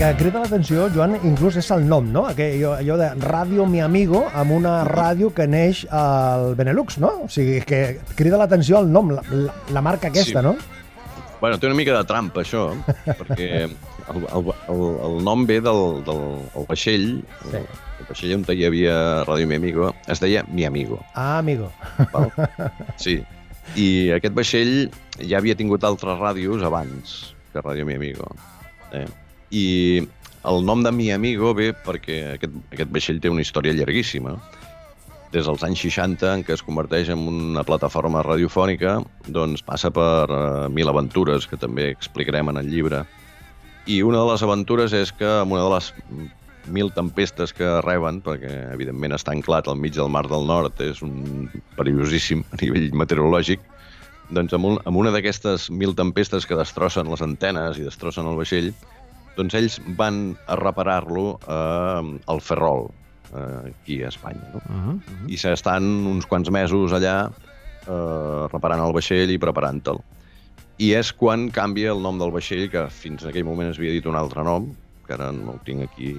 Que 0.00 0.14
crida 0.16 0.40
l'atenció, 0.40 0.86
Joan, 0.94 1.18
inclús 1.28 1.58
és 1.60 1.66
el 1.74 1.82
nom, 1.84 2.06
no? 2.08 2.22
Aquell, 2.30 2.62
allò 2.72 2.94
de 2.96 3.10
Ràdio 3.20 3.66
Mi 3.68 3.82
Amigo, 3.84 4.22
amb 4.32 4.54
una 4.56 4.78
ràdio 4.88 5.28
que 5.36 5.44
neix 5.44 5.82
al 5.92 6.54
Benelux, 6.56 6.96
no? 7.02 7.10
O 7.26 7.28
sigui, 7.28 7.58
que 7.68 7.98
crida 8.16 8.38
l'atenció 8.40 8.80
el 8.80 8.88
nom, 8.88 9.10
la, 9.12 9.20
la, 9.28 9.52
la 9.76 9.82
marca 9.84 10.08
aquesta, 10.08 10.40
Sí. 10.40 10.46
no? 10.46 10.54
Bueno, 11.40 11.58
té 11.60 11.68
una 11.68 11.76
mica 11.76 11.92
de 11.98 12.04
trampa, 12.08 12.40
això, 12.40 12.70
perquè 13.04 13.50
el, 13.66 14.24
el, 14.24 14.50
el, 14.72 14.82
el 15.10 15.20
nom 15.24 15.44
ve 15.48 15.60
del, 15.60 16.02
del 16.08 16.24
el 16.56 16.66
vaixell, 16.68 17.06
Sí. 17.50 17.60
el 17.60 18.08
vaixell 18.08 18.34
on 18.40 18.44
hi 18.56 18.64
havia 18.64 18.96
Ràdio 19.28 19.46
Mi 19.52 19.60
Amigo, 19.60 19.94
es 20.08 20.20
deia 20.20 20.46
Mi 20.48 20.64
Amigo. 20.64 21.02
Ah, 21.14 21.38
amigo. 21.44 21.70
Val? 22.12 22.32
Sí. 22.96 23.20
I 23.76 24.10
aquest 24.16 24.32
vaixell 24.34 24.88
ja 25.20 25.38
havia 25.38 25.54
tingut 25.54 25.84
altres 25.84 26.16
ràdios 26.18 26.64
abans 26.64 27.34
que 27.52 27.60
Ràdio 27.60 27.84
Mi 27.84 28.00
Amigo. 28.00 28.32
Eh? 28.92 29.06
I 29.50 30.06
el 30.48 30.64
nom 30.64 30.82
de 30.82 30.92
Mi 30.94 31.10
Amigo 31.12 31.52
ve 31.54 31.72
perquè 31.74 32.20
aquest, 32.36 32.56
aquest 32.72 32.90
vaixell 32.94 33.20
té 33.20 33.30
una 33.32 33.44
història 33.44 33.74
llarguíssima. 33.76 34.36
Des 35.34 35.46
dels 35.46 35.62
anys 35.66 35.82
60, 35.84 36.26
en 36.32 36.42
què 36.46 36.56
es 36.56 36.64
converteix 36.66 37.10
en 37.12 37.22
una 37.30 37.62
plataforma 37.66 38.22
radiofònica, 38.26 38.98
doncs 39.30 39.62
passa 39.62 39.92
per 39.94 40.26
uh, 40.26 40.68
mil 40.72 40.90
aventures, 40.90 41.46
que 41.46 41.58
també 41.60 41.90
explicarem 41.90 42.50
en 42.50 42.58
el 42.62 42.70
llibre. 42.70 43.04
I 43.86 44.00
una 44.06 44.22
de 44.22 44.30
les 44.32 44.42
aventures 44.46 44.94
és 44.96 45.12
que 45.14 45.28
amb 45.42 45.54
una 45.54 45.66
de 45.66 45.74
les 45.76 45.92
mil 46.70 46.90
tempestes 46.94 47.54
que 47.56 47.68
reben, 47.84 48.20
perquè 48.22 48.50
evidentment 48.74 49.14
està 49.16 49.34
anclat 49.34 49.68
al 49.68 49.78
mig 49.80 49.94
del 49.96 50.10
Mar 50.12 50.26
del 50.28 50.46
Nord, 50.46 50.80
és 50.82 51.02
un 51.02 51.50
perillosíssim 51.78 52.42
a 52.50 52.58
nivell 52.62 52.90
meteorològic, 53.02 53.62
doncs 54.30 54.54
amb, 54.54 54.66
un, 54.66 54.80
amb 54.86 54.98
una 54.98 55.12
d'aquestes 55.14 55.68
mil 55.74 55.94
tempestes 55.98 56.46
que 56.46 56.58
destrossen 56.58 57.10
les 57.10 57.22
antenes 57.24 57.78
i 57.78 57.86
destrossen 57.86 58.28
el 58.30 58.38
vaixell, 58.38 58.72
doncs 59.40 59.56
ells 59.56 59.78
van 59.98 60.36
a 60.46 60.58
reparar-lo 60.60 61.38
eh, 61.40 62.18
al 62.30 62.42
Ferrol, 62.44 62.90
eh, 63.32 63.72
aquí 63.72 64.02
a 64.04 64.12
Espanya. 64.12 64.52
No? 64.52 64.60
Uh 64.68 64.82
-huh. 64.84 65.00
I 65.32 65.36
s'estan 65.36 65.84
uns 66.06 66.26
quants 66.26 66.50
mesos 66.50 66.92
allà 66.92 67.30
eh, 67.86 68.48
reparant 68.52 68.84
el 68.84 68.92
vaixell 68.92 69.30
i 69.30 69.38
preparant-te'l. 69.38 70.00
I 70.80 70.94
és 70.96 71.12
quan 71.12 71.50
canvia 71.50 71.92
el 71.92 72.00
nom 72.00 72.18
del 72.18 72.32
vaixell, 72.32 72.70
que 72.70 72.88
fins 72.88 73.22
en 73.22 73.28
aquell 73.28 73.44
moment 73.44 73.68
es 73.70 73.78
havia 73.78 73.92
dit 73.92 74.06
un 74.06 74.16
altre 74.16 74.44
nom, 74.44 74.70
que 75.06 75.14
ara 75.14 75.32
no 75.32 75.56
el 75.56 75.60
tinc 75.66 75.82
aquí 75.82 76.14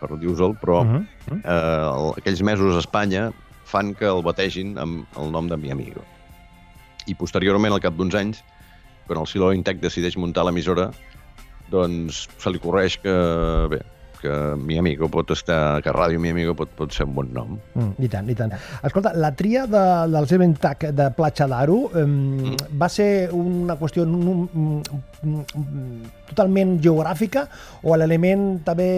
per 0.00 0.16
dir-vos-el, 0.16 0.56
però 0.62 0.82
Uh 0.82 1.04
eh, 1.30 1.84
el, 1.94 2.12
aquells 2.18 2.42
mesos 2.42 2.74
a 2.74 2.80
Espanya 2.80 3.32
fan 3.64 3.94
que 3.94 4.06
el 4.06 4.22
bategin 4.22 4.78
amb 4.78 5.06
el 5.16 5.30
nom 5.30 5.48
de 5.48 5.56
Mi 5.56 5.70
Amigo. 5.70 6.02
I 7.06 7.14
posteriorment, 7.14 7.72
al 7.72 7.80
cap 7.80 7.94
d'uns 7.94 8.14
anys, 8.14 8.42
quan 9.06 9.20
el 9.20 9.26
Silo 9.26 9.52
Intec 9.52 9.80
decideix 9.80 10.16
muntar 10.16 10.44
l'emissora, 10.44 10.90
doncs 11.70 12.26
se 12.38 12.52
li 12.52 12.60
correix 12.62 12.98
que, 13.02 13.16
bé, 13.70 13.80
que 14.20 14.30
Mi 14.56 14.78
Amigo 14.78 15.08
pot 15.10 15.32
estar, 15.32 15.80
que 15.82 15.92
Ràdio 15.92 16.20
Mi 16.20 16.30
Amigo 16.34 16.54
pot, 16.54 16.70
pot 16.76 16.92
ser 16.94 17.06
un 17.08 17.14
bon 17.16 17.30
nom. 17.34 17.56
Mm, 17.74 17.92
I 18.04 18.10
tant, 18.12 18.28
i 18.30 18.36
tant. 18.36 18.52
Escolta, 18.86 19.14
la 19.16 19.32
tria 19.36 19.64
de, 19.70 19.82
del 20.12 20.28
Seven 20.30 20.54
Tac 20.60 20.90
de 20.96 21.08
Platja 21.16 21.48
d'Aro 21.50 21.80
um, 22.02 22.54
va 22.78 22.88
ser 22.92 23.30
una 23.36 23.76
qüestió 23.80 24.04
mm, 24.06 24.46
mm, 24.52 24.96
mm, 25.24 26.10
totalment 26.30 26.76
geogràfica 26.84 27.46
o 27.82 27.96
l'element 27.98 28.60
també 28.66 28.90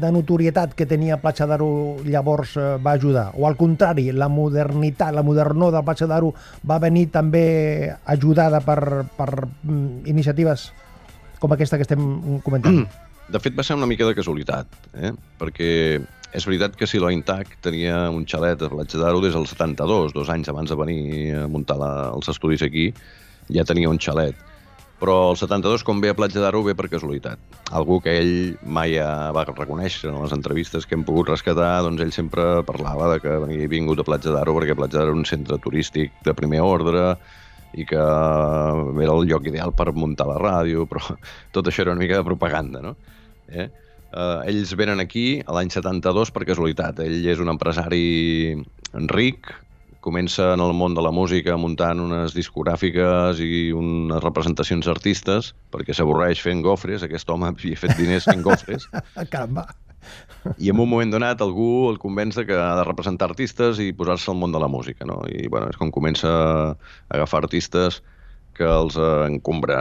de 0.00 0.12
notorietat 0.14 0.74
que 0.74 0.88
tenia 0.90 1.20
Platja 1.22 1.46
d'Aro 1.50 1.68
llavors 2.08 2.56
eh, 2.58 2.70
va 2.82 2.96
ajudar? 2.98 3.28
O 3.38 3.46
al 3.46 3.58
contrari, 3.60 4.08
la 4.12 4.30
modernitat, 4.32 5.12
la 5.14 5.26
modernor 5.26 5.74
del 5.74 5.84
Platja 5.86 6.08
d'Aro 6.10 6.32
va 6.66 6.80
venir 6.82 7.10
també 7.14 7.44
ajudada 8.16 8.64
per, 8.64 9.04
per 9.16 9.30
mm, 9.44 10.08
iniciatives 10.10 10.72
com 11.44 11.52
aquesta 11.52 11.76
que 11.76 11.84
estem 11.86 12.40
comentant? 12.44 12.84
De 13.34 13.40
fet, 13.40 13.54
va 13.56 13.64
ser 13.64 13.76
una 13.78 13.88
mica 13.88 14.04
de 14.04 14.12
casualitat, 14.12 14.74
eh? 15.00 15.14
perquè 15.40 15.68
és 16.36 16.44
veritat 16.44 16.74
que 16.76 16.84
Silo 16.84 17.08
Intac 17.08 17.54
tenia 17.64 18.10
un 18.12 18.26
xalet 18.28 18.60
a 18.60 18.68
Platja 18.68 18.98
d'Aro 19.00 19.22
des 19.24 19.32
del 19.32 19.46
72, 19.48 20.12
dos 20.12 20.28
anys 20.28 20.50
abans 20.52 20.68
de 20.68 20.76
venir 20.76 21.04
a 21.38 21.46
muntar 21.48 21.78
la, 21.80 21.92
els 22.10 22.28
estudis 22.28 22.60
aquí, 22.66 22.90
ja 23.48 23.64
tenia 23.64 23.88
un 23.88 23.96
xalet. 23.96 24.36
Però 25.00 25.14
el 25.30 25.38
72, 25.40 25.86
com 25.88 26.02
ve 26.04 26.12
a 26.12 26.16
Platja 26.18 26.42
d'Aro, 26.44 26.60
ve 26.66 26.74
per 26.76 26.90
casualitat. 26.92 27.40
Algú 27.72 27.96
que 28.04 28.12
ell 28.20 28.34
mai 28.60 28.98
ja 28.98 29.08
va 29.32 29.46
reconèixer 29.48 30.12
en 30.12 30.20
les 30.20 30.36
entrevistes 30.36 30.84
que 30.84 30.98
hem 30.98 31.06
pogut 31.08 31.32
rescatar, 31.32 31.78
doncs 31.86 32.04
ell 32.04 32.12
sempre 32.12 32.60
parlava 32.68 33.14
de 33.14 33.22
que 33.24 33.38
havia 33.38 33.72
vingut 33.72 34.04
a 34.04 34.06
Platja 34.10 34.36
d'Aro 34.36 34.58
perquè 34.58 34.76
Platja 34.76 35.00
d'Aro 35.00 35.14
era 35.14 35.22
un 35.22 35.24
centre 35.32 35.56
turístic 35.64 36.12
de 36.28 36.36
primer 36.36 36.60
ordre, 36.60 37.14
i 37.74 37.86
que 37.88 37.98
era 37.98 39.14
el 39.14 39.26
lloc 39.30 39.48
ideal 39.50 39.74
per 39.76 39.92
muntar 39.96 40.28
la 40.30 40.38
ràdio, 40.40 40.86
però 40.90 41.02
tot 41.54 41.70
això 41.70 41.84
era 41.84 41.94
una 41.94 42.02
mica 42.02 42.20
de 42.20 42.26
propaganda, 42.26 42.82
no? 42.84 42.94
Eh? 43.48 43.68
Uh, 44.14 44.46
ells 44.46 44.70
venen 44.78 45.02
aquí 45.02 45.42
a 45.42 45.54
l'any 45.56 45.72
72 45.74 46.30
per 46.30 46.44
casualitat. 46.46 47.02
Ell 47.02 47.26
és 47.26 47.40
un 47.42 47.50
empresari 47.50 48.54
ric, 49.10 49.50
comença 50.04 50.52
en 50.54 50.62
el 50.62 50.74
món 50.76 50.94
de 50.94 51.02
la 51.02 51.10
música 51.16 51.56
muntant 51.58 52.02
unes 52.02 52.36
discogràfiques 52.36 53.40
i 53.42 53.72
unes 53.74 54.22
representacions 54.22 54.86
artistes, 54.92 55.54
perquè 55.74 55.96
s'avorreix 55.96 56.42
fent 56.44 56.62
gofres, 56.62 57.02
aquest 57.02 57.32
home 57.32 57.50
havia 57.50 57.80
fet 57.80 57.96
diners 57.98 58.28
fent 58.30 58.44
gofres, 58.44 58.86
Caramba. 59.32 59.66
I 60.58 60.70
en 60.70 60.78
un 60.78 60.88
moment 60.88 61.12
donat 61.12 61.40
algú 61.44 61.90
el 61.90 61.98
convenç 62.02 62.38
que 62.44 62.56
ha 62.56 62.74
de 62.78 62.84
representar 62.86 63.30
artistes 63.30 63.80
i 63.80 63.92
posar-se 63.96 64.30
al 64.30 64.38
món 64.40 64.52
de 64.52 64.60
la 64.60 64.68
música, 64.68 65.06
no? 65.08 65.22
I 65.28 65.48
bueno, 65.48 65.70
és 65.72 65.78
com 65.80 65.92
comença 65.94 66.28
a 66.28 66.76
agafar 67.16 67.44
artistes 67.44 68.02
que 68.54 68.66
els 68.68 68.96
encombra 69.00 69.78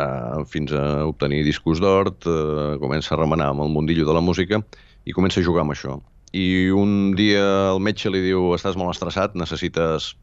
fins 0.50 0.74
a 0.74 1.06
obtenir 1.06 1.44
discos 1.46 1.82
d'or, 1.84 2.10
eh, 2.26 2.80
comença 2.82 3.14
a 3.14 3.20
remenar 3.20 3.52
amb 3.52 3.68
el 3.68 3.70
mundillo 3.70 4.08
de 4.08 4.16
la 4.16 4.24
música 4.24 4.64
i 5.06 5.14
comença 5.14 5.42
a 5.42 5.46
jugar 5.46 5.62
amb 5.66 5.76
això. 5.76 6.00
I 6.34 6.72
un 6.74 7.14
dia 7.14 7.44
el 7.74 7.80
metge 7.84 8.10
li 8.10 8.24
diu 8.24 8.54
estàs 8.56 8.80
molt 8.80 8.96
estressat, 8.96 9.36
necessites 9.38 10.16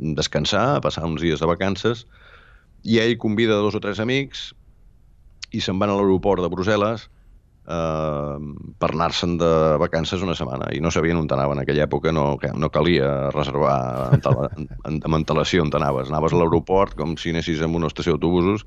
descansar, 0.00 0.80
passar 0.80 1.04
uns 1.04 1.20
dies 1.20 1.42
de 1.42 1.48
vacances, 1.50 2.06
i 2.84 2.96
ell 3.02 3.18
convida 3.20 3.60
dos 3.60 3.76
o 3.76 3.80
tres 3.84 4.00
amics 4.00 4.54
i 5.52 5.60
se'n 5.60 5.78
van 5.78 5.92
a 5.92 5.98
l'aeroport 5.98 6.40
de 6.40 6.48
Brussel·les 6.48 7.10
eh, 7.70 8.36
per 8.82 8.90
anar-se'n 8.90 9.36
de 9.40 9.50
vacances 9.82 10.24
una 10.26 10.36
setmana. 10.38 10.70
I 10.74 10.82
no 10.82 10.92
sabien 10.94 11.20
on 11.20 11.30
anaven 11.30 11.58
en 11.58 11.64
aquella 11.64 11.86
època 11.86 12.12
no, 12.12 12.34
no 12.36 12.70
calia 12.74 13.30
reservar 13.34 13.78
amb 14.90 15.18
antelació 15.20 15.64
on 15.64 15.72
anaves 15.78 16.10
anaves 16.10 16.34
a 16.34 16.40
l'aeroport 16.40 16.96
com 16.98 17.16
si 17.16 17.34
anessis 17.34 17.62
en 17.64 17.74
una 17.78 17.90
estació 17.90 18.16
d'autobusos 18.16 18.66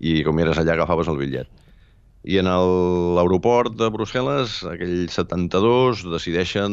i 0.00 0.22
com 0.26 0.38
eres 0.42 0.60
allà 0.60 0.76
agafaves 0.76 1.10
el 1.10 1.20
bitllet. 1.20 1.50
I 2.24 2.38
en 2.40 2.48
l'aeroport 2.48 3.74
de 3.76 3.90
Brussel·les 3.92 4.62
aquell 4.70 5.10
72 5.12 6.06
decideixen 6.08 6.72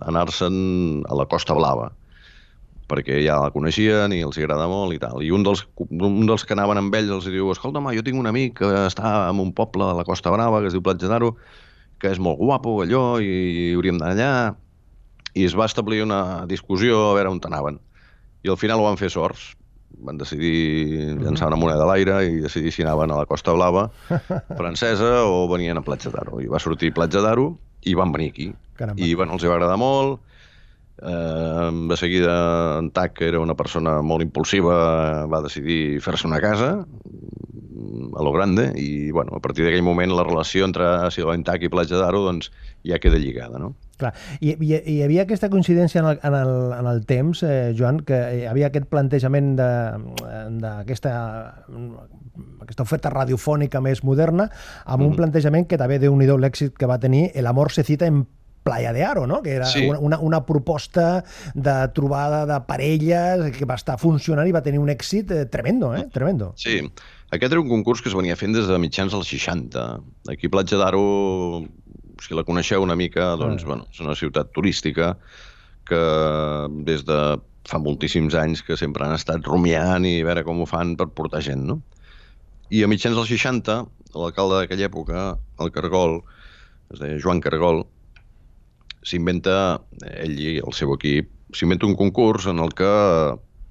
anar-se'n 0.00 0.56
a 1.04 1.18
la 1.20 1.28
Costa 1.28 1.56
Blava 1.56 1.90
perquè 2.88 3.20
ja 3.24 3.38
la 3.40 3.52
coneixien 3.54 4.12
i 4.12 4.20
els 4.26 4.38
agrada 4.38 4.66
molt 4.70 4.94
i 4.96 5.00
tal. 5.02 5.22
I 5.24 5.30
un 5.34 5.44
dels, 5.46 5.64
un 5.80 6.26
dels 6.28 6.44
que 6.44 6.56
anaven 6.56 6.80
amb 6.80 6.96
ells 6.98 7.12
els 7.16 7.28
diu 7.32 7.50
escolta, 7.52 7.80
home, 7.80 7.94
jo 7.96 8.04
tinc 8.04 8.20
un 8.20 8.28
amic 8.30 8.58
que 8.60 8.70
està 8.84 9.14
en 9.30 9.40
un 9.42 9.54
poble 9.56 9.86
de 9.88 9.96
la 9.98 10.04
Costa 10.06 10.32
Brava 10.34 10.60
que 10.60 10.70
es 10.70 10.76
diu 10.76 10.84
Platja 10.84 11.10
d'Aro, 11.10 11.34
que 12.02 12.12
és 12.12 12.20
molt 12.20 12.40
guapo, 12.42 12.76
allò, 12.84 13.18
i 13.24 13.72
hauríem 13.74 14.00
d'anar 14.00 14.14
allà. 14.14 14.54
I 15.34 15.48
es 15.48 15.56
va 15.58 15.66
establir 15.66 16.02
una 16.04 16.44
discussió 16.50 17.10
a 17.10 17.14
veure 17.16 17.32
on 17.32 17.40
anaven. 17.48 17.80
I 18.44 18.52
al 18.52 18.60
final 18.60 18.82
ho 18.82 18.88
van 18.88 19.00
fer 19.00 19.10
sorts. 19.10 19.54
Van 20.04 20.18
decidir 20.18 21.14
llançar 21.22 21.48
una 21.48 21.56
moneda 21.56 21.84
a 21.86 21.88
l'aire 21.88 22.18
i 22.26 22.42
decidir 22.42 22.72
si 22.74 22.82
anaven 22.82 23.14
a 23.14 23.20
la 23.22 23.28
Costa 23.30 23.54
Blava 23.54 23.86
francesa 24.60 25.22
o 25.24 25.46
venien 25.48 25.78
a 25.78 25.84
Platja 25.86 26.12
d'Aro. 26.12 26.42
I 26.42 26.50
va 26.50 26.60
sortir 26.60 26.92
Platja 26.92 27.22
d'Aro 27.24 27.52
i 27.88 27.94
van 27.96 28.12
venir 28.12 28.32
aquí. 28.34 28.52
Caramba. 28.76 29.00
I 29.00 29.14
bueno, 29.14 29.38
els 29.38 29.44
hi 29.44 29.50
va 29.50 29.56
agradar 29.56 29.78
molt, 29.78 30.20
Eh, 31.02 31.70
de 31.88 31.96
seguida 31.96 32.78
en 32.78 32.90
Tac, 32.92 33.14
que 33.18 33.26
era 33.28 33.40
una 33.40 33.56
persona 33.58 34.00
molt 34.02 34.22
impulsiva, 34.22 35.26
va 35.26 35.40
decidir 35.42 35.98
fer-se 36.00 36.26
una 36.28 36.38
casa 36.40 36.86
mm, 36.86 38.14
a 38.16 38.22
lo 38.22 38.30
grande 38.32 38.68
i 38.78 39.10
bueno, 39.10 39.34
a 39.34 39.40
partir 39.42 39.64
d'aquell 39.66 39.82
moment 39.82 40.12
la 40.14 40.22
relació 40.22 40.64
entre 40.64 40.86
Silva 41.10 41.34
Tac 41.42 41.66
i 41.66 41.70
Platja 41.72 41.98
d'Aro 41.98 42.22
doncs, 42.28 42.52
ja 42.86 43.00
queda 43.02 43.18
lligada. 43.18 43.58
No? 43.58 43.72
Clar. 43.98 44.12
I, 44.40 44.54
i, 44.54 44.70
hi 44.94 45.02
havia 45.02 45.22
aquesta 45.26 45.50
coincidència 45.50 46.00
en 46.00 46.06
el, 46.12 46.20
en 46.22 46.34
el, 46.34 46.54
en 46.78 46.86
el 46.90 47.02
temps, 47.06 47.42
eh, 47.42 47.74
Joan, 47.78 48.00
que 48.06 48.16
hi 48.38 48.46
havia 48.50 48.70
aquest 48.70 48.86
plantejament 48.90 49.56
de- 49.58 50.54
d'aquesta 50.62 51.12
aquesta 52.64 52.82
oferta 52.86 53.10
radiofònica 53.10 53.80
més 53.84 54.02
moderna 54.04 54.48
amb 54.84 55.02
un 55.02 55.10
Mhm. 55.10 55.16
plantejament 55.16 55.66
que 55.68 55.78
també 55.78 55.98
déu 55.98 56.14
nhi 56.16 56.26
l'èxit 56.26 56.72
que 56.78 56.86
va 56.86 56.98
tenir 56.98 57.30
El 57.34 57.46
amor 57.46 57.70
se 57.72 57.82
cita 57.84 58.06
en 58.06 58.26
Playa 58.64 58.92
de 58.96 59.04
Aro, 59.04 59.26
no? 59.28 59.42
que 59.42 59.52
era 59.58 59.66
Sí. 59.66 59.86
una, 59.86 59.98
una, 60.00 60.18
una 60.18 60.40
proposta 60.46 61.22
de 61.54 61.76
trobada 61.94 62.46
de 62.48 62.58
parelles 62.66 63.52
que 63.56 63.64
va 63.68 63.76
estar 63.76 63.98
funcionant 64.00 64.48
i 64.48 64.52
va 64.56 64.62
tenir 64.64 64.80
un 64.80 64.88
èxit 64.90 65.30
eh, 65.30 65.44
tremendo, 65.46 65.94
eh? 65.94 66.06
tremendo. 66.12 66.54
Sí, 66.56 66.80
aquest 67.30 67.52
era 67.52 67.60
un 67.60 67.68
concurs 67.68 68.00
que 68.02 68.08
es 68.08 68.16
venia 68.16 68.36
fent 68.40 68.56
des 68.56 68.66
de 68.66 68.78
mitjans 68.80 69.12
dels 69.12 69.28
60. 69.28 69.84
Aquí 70.32 70.48
Platja 70.48 70.78
d'Aro, 70.80 71.62
si 72.24 72.32
la 72.34 72.44
coneixeu 72.48 72.82
una 72.82 72.96
mica, 72.96 73.34
doncs, 73.36 73.62
Ah. 73.64 73.66
bueno, 73.68 73.86
és 73.92 74.00
una 74.00 74.14
ciutat 74.16 74.50
turística 74.56 75.16
que 75.84 76.00
des 76.88 77.04
de 77.04 77.18
fa 77.68 77.78
moltíssims 77.80 78.34
anys 78.36 78.62
que 78.64 78.76
sempre 78.76 79.04
han 79.04 79.14
estat 79.16 79.44
rumiant 79.44 80.04
i 80.08 80.18
a 80.20 80.24
veure 80.24 80.44
com 80.44 80.60
ho 80.60 80.66
fan 80.68 80.96
per 80.96 81.08
portar 81.16 81.42
gent, 81.44 81.62
no? 81.68 81.82
I 82.72 82.82
a 82.84 82.88
mitjans 82.88 83.16
dels 83.16 83.28
60, 83.28 83.84
l'alcalde 84.14 84.62
d'aquella 84.62 84.88
època, 84.88 85.24
el 85.60 85.70
Cargol, 85.72 86.22
es 86.92 87.00
deia 87.00 87.18
Joan 87.20 87.40
Cargol, 87.44 87.84
s'inventa, 89.04 89.80
ell 90.16 90.38
i 90.40 90.58
el 90.58 90.76
seu 90.76 90.94
equip, 90.96 91.30
s'inventa 91.54 91.86
un 91.86 91.96
concurs 91.98 92.48
en 92.50 92.62
el 92.62 92.72
que 92.76 92.90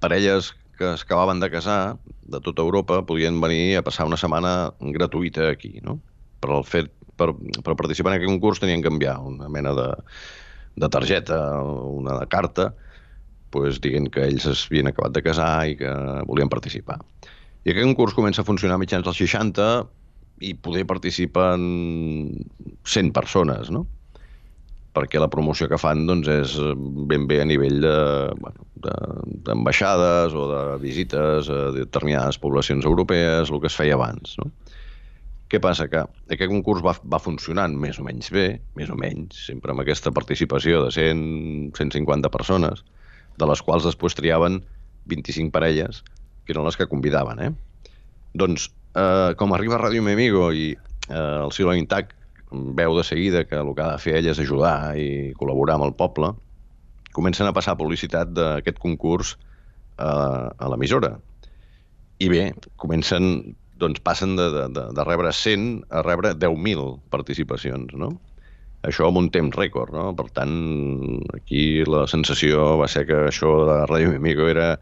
parelles 0.04 0.54
que 0.78 0.94
es 0.94 1.04
acabaven 1.04 1.40
de 1.40 1.50
casar 1.52 1.98
de 2.24 2.40
tota 2.42 2.62
Europa 2.62 3.04
podien 3.06 3.40
venir 3.42 3.78
a 3.78 3.84
passar 3.86 4.08
una 4.10 4.18
setmana 4.18 4.74
gratuïta 4.80 5.50
aquí, 5.52 5.80
no? 5.84 6.00
Per, 6.42 6.52
el 6.52 6.66
fet, 6.68 6.92
per, 7.18 7.32
per 7.36 7.76
participar 7.80 8.14
en 8.14 8.18
aquest 8.18 8.32
concurs 8.32 8.62
tenien 8.64 8.82
que 8.82 8.92
enviar 8.92 9.20
una 9.22 9.50
mena 9.50 9.74
de, 9.78 9.90
de 10.76 10.90
targeta, 10.90 11.40
una 11.62 12.20
carta, 12.28 12.74
pues, 13.54 13.80
dient 13.82 14.10
que 14.10 14.26
ells 14.26 14.48
es 14.50 14.66
havien 14.68 14.90
acabat 14.90 15.14
de 15.14 15.24
casar 15.26 15.52
i 15.70 15.78
que 15.78 15.92
volien 16.30 16.50
participar. 16.50 16.98
I 17.64 17.72
aquest 17.72 17.86
concurs 17.86 18.18
comença 18.18 18.42
a 18.42 18.48
funcionar 18.48 18.76
a 18.76 18.82
mitjans 18.82 19.06
dels 19.06 19.22
60 19.22 19.68
i 20.44 20.56
poder 20.60 20.88
participen 20.90 21.62
100 22.84 23.14
persones, 23.16 23.70
no? 23.72 23.86
Perquè 24.94 25.18
la 25.22 25.30
promoció 25.34 25.66
que 25.70 25.80
fan 25.82 26.04
doncs, 26.06 26.28
és 26.30 26.52
eh, 26.62 26.74
ben 27.10 27.26
bé 27.30 27.40
a 27.42 27.48
nivell 27.50 27.80
de, 27.82 27.96
bueno, 28.40 28.68
de- 28.84 29.40
d'ambaixades 29.48 30.36
o 30.38 30.44
de 30.52 30.62
visites 30.84 31.50
a 31.50 31.62
determinades 31.74 32.38
poblacions 32.38 32.86
europees, 32.86 33.50
el 33.50 33.62
que 33.64 33.72
es 33.72 33.78
feia 33.80 33.96
abans. 33.98 34.36
No? 34.38 34.52
Què 35.50 35.60
passa? 35.62 35.86
Que 35.90 36.02
aquest 36.34 36.50
concurs 36.50 36.82
va, 36.86 36.94
va 37.10 37.20
funcionant 37.22 37.74
més 37.78 38.00
o 38.02 38.06
menys 38.06 38.30
bé, 38.34 38.48
més 38.78 38.90
o 38.90 38.96
menys, 38.98 39.38
sempre 39.50 39.74
amb 39.74 39.84
aquesta 39.84 40.14
participació 40.14 40.86
de 40.86 40.94
100, 40.94 41.74
150 41.78 42.30
persones, 42.34 42.82
de 43.38 43.50
les 43.50 43.62
quals 43.66 43.86
després 43.86 44.14
triaven 44.18 44.62
25 45.10 45.52
parelles, 45.54 46.04
que 46.46 46.54
eren 46.54 46.66
les 46.66 46.78
que 46.78 46.88
convidaven. 46.90 47.40
Eh? 47.42 47.52
Doncs, 48.38 48.70
eh, 48.98 49.34
com 49.38 49.54
arriba 49.54 49.82
Ràdio 49.82 50.02
Mi 50.06 50.14
Amigo 50.18 50.52
i 50.54 50.72
eh, 50.74 51.18
el 51.18 51.52
Silva 51.54 51.76
Intac 51.78 52.14
veu 52.78 52.98
de 52.98 53.04
seguida 53.08 53.44
que 53.48 53.60
el 53.60 53.74
que 53.76 53.84
ha 53.84 53.94
de 53.96 54.02
fer 54.02 54.18
ell 54.20 54.30
és 54.32 54.42
ajudar 54.42 54.94
i 55.00 55.34
col·laborar 55.40 55.78
amb 55.78 55.88
el 55.90 55.96
poble, 55.98 56.34
comencen 57.14 57.48
a 57.48 57.54
passar 57.56 57.78
publicitat 57.80 58.34
d'aquest 58.34 58.80
concurs 58.82 59.36
eh, 60.00 60.06
a 60.06 60.72
l'emissora. 60.72 61.16
I 62.24 62.30
bé, 62.32 62.44
comencen, 62.82 63.56
doncs 63.82 64.02
passen 64.06 64.38
de, 64.40 64.50
de, 64.54 64.68
de, 64.96 65.08
rebre 65.08 65.34
100 65.34 65.66
a 65.90 66.04
rebre 66.06 66.34
10.000 66.38 66.86
participacions, 67.14 67.96
no? 68.00 68.14
Això 68.84 69.08
amb 69.08 69.22
un 69.22 69.30
temps 69.32 69.56
rècord, 69.56 69.94
no? 69.96 70.12
Per 70.18 70.28
tant, 70.36 70.54
aquí 71.38 71.84
la 71.88 72.04
sensació 72.12 72.74
va 72.82 72.90
ser 72.92 73.06
que 73.08 73.26
això 73.30 73.54
de 73.70 73.78
Ràdio 73.88 74.12
Mi 74.12 74.20
Amigo 74.20 74.50
era, 74.52 74.74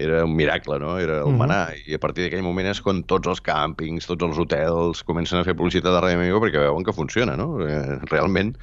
era 0.00 0.24
un 0.24 0.34
miracle, 0.36 0.78
no? 0.80 0.98
Era 0.98 1.18
el 1.20 1.30
Mhm. 1.30 1.38
manar. 1.38 1.74
I 1.86 1.94
a 1.94 1.98
partir 2.00 2.24
d'aquell 2.24 2.42
moment 2.42 2.68
és 2.70 2.80
quan 2.80 3.02
tots 3.04 3.28
els 3.28 3.42
càmpings, 3.42 4.06
tots 4.06 4.24
els 4.24 4.38
hotels 4.38 5.02
comencen 5.04 5.38
a 5.40 5.44
fer 5.44 5.54
publicitat 5.54 5.92
de 5.92 6.00
Ràdio 6.00 6.16
Mi 6.18 6.24
Amigo 6.28 6.40
perquè 6.40 6.58
veuen 6.62 6.84
que 6.84 6.92
funciona, 6.96 7.36
no? 7.36 7.60
Eh, 7.66 7.98
realment, 8.10 8.56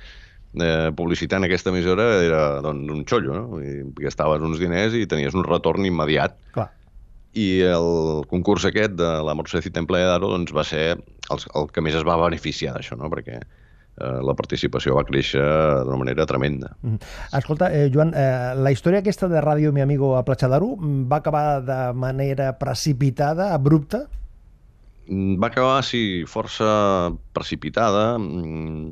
eh, 0.60 0.92
publicitar 0.96 1.38
en 1.38 1.46
aquesta 1.46 1.70
emissora 1.70 2.24
era 2.24 2.62
doncs, 2.62 2.90
un 2.92 3.06
xollo, 3.06 3.34
no? 3.34 3.62
I 3.62 3.84
gastaves 4.02 4.42
uns 4.42 4.60
diners 4.60 4.94
i 4.94 5.06
tenies 5.06 5.34
un 5.36 5.44
retorn 5.44 5.86
immediat 5.86 6.36
Clar. 6.54 6.72
i 7.34 7.62
el 7.62 8.26
concurs 8.28 8.66
aquest 8.66 8.94
de 8.98 9.12
la 9.24 9.34
en 9.34 9.86
Playa 9.86 10.08
d'Aro 10.08 10.30
doncs, 10.30 10.52
va 10.52 10.64
ser 10.64 10.98
el, 10.98 11.38
el 11.56 11.68
que 11.72 11.82
més 11.82 11.94
es 11.96 12.04
va 12.04 12.18
beneficiar 12.18 12.74
d'això, 12.74 12.98
no? 12.98 13.10
perquè 13.10 13.42
la 13.98 14.36
participació 14.38 14.96
va 14.98 15.06
créixer 15.08 15.42
d'una 15.42 15.98
manera 15.98 16.26
tremenda. 16.30 16.76
Mhm. 16.82 17.00
Escolta, 17.40 17.72
eh, 17.74 17.90
Joan, 17.94 18.14
eh, 18.14 18.54
la 18.56 18.72
història 18.72 19.00
aquesta 19.00 19.28
de 19.28 19.42
Ràdio 19.42 19.72
Mi 19.74 19.82
Amigo 19.82 20.16
a 20.18 20.24
Platja 20.24 20.48
d'Aro 20.48 20.76
mm, 20.78 21.08
va 21.10 21.18
acabar 21.18 21.62
de 21.66 21.94
manera 21.94 22.58
precipitada, 22.60 23.54
abrupta? 23.54 24.08
Mm, 25.08 25.40
Va 25.40 25.48
acabar, 25.48 25.84
sí, 25.84 26.26
força 26.28 27.12
precipitada 27.34 28.18
mm, 28.20 28.92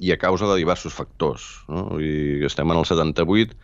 i 0.00 0.12
a 0.12 0.18
causa 0.18 0.46
de 0.50 0.58
diversos 0.58 0.92
factors. 0.92 1.64
No? 1.68 2.00
I 2.00 2.44
estem 2.44 2.70
en 2.70 2.78
el 2.78 2.84
78, 2.84 3.54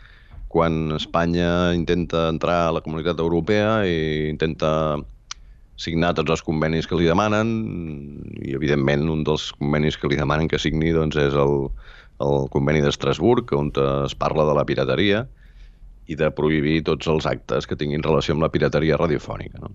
quan 0.48 0.92
Espanya 0.96 1.74
intenta 1.74 2.28
entrar 2.28 2.68
a 2.68 2.72
la 2.72 2.80
comunitat 2.82 3.18
europea 3.18 3.84
i 3.86 4.30
intenta 4.30 4.98
signar 5.80 6.12
tots 6.16 6.34
els 6.34 6.44
convenis 6.44 6.88
que 6.88 6.98
li 6.98 7.08
demanen 7.08 7.50
i, 8.36 8.52
evidentment, 8.56 9.08
un 9.08 9.24
dels 9.24 9.48
convenis 9.56 9.96
que 9.96 10.10
li 10.10 10.18
demanen 10.20 10.50
que 10.50 10.60
signi 10.60 10.92
doncs, 10.92 11.16
és 11.20 11.36
el, 11.38 11.70
el 12.20 12.48
conveni 12.52 12.82
d'Estrasburg, 12.84 13.54
on 13.56 13.72
es 14.04 14.16
parla 14.18 14.44
de 14.48 14.56
la 14.58 14.66
pirateria 14.68 15.24
i 16.10 16.18
de 16.18 16.28
prohibir 16.34 16.82
tots 16.84 17.08
els 17.08 17.26
actes 17.30 17.68
que 17.70 17.78
tinguin 17.80 18.04
relació 18.04 18.36
amb 18.36 18.44
la 18.44 18.50
pirateria 18.52 18.98
radiofònica. 19.00 19.62
No? 19.62 19.72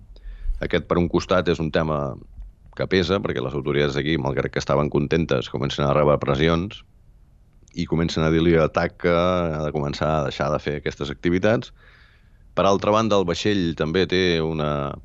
Aquest, 0.65 0.85
per 0.89 0.99
un 1.01 1.09
costat, 1.11 1.49
és 1.49 1.61
un 1.63 1.71
tema 1.73 2.15
que 2.75 2.87
pesa, 2.91 3.21
perquè 3.23 3.41
les 3.43 3.55
autoritats 3.55 3.95
d'aquí, 3.95 4.17
malgrat 4.19 4.51
que 4.51 4.61
estaven 4.61 4.91
contentes, 4.91 5.49
comencen 5.49 5.87
a 5.87 5.93
rebre 5.95 6.19
pressions 6.21 6.83
i 7.75 7.87
comencen 7.87 8.23
a 8.23 8.29
dir-li 8.31 8.55
a 8.59 8.69
que 8.71 9.11
ha 9.11 9.63
de 9.63 9.71
començar 9.75 10.11
a 10.11 10.23
deixar 10.27 10.51
de 10.51 10.59
fer 10.63 10.77
aquestes 10.79 11.11
activitats. 11.11 11.73
Per 12.55 12.63
altra 12.63 12.91
banda, 12.91 13.17
el 13.19 13.27
vaixell 13.27 13.73
també 13.75 14.05
té 14.07 14.39
una, 14.43 14.95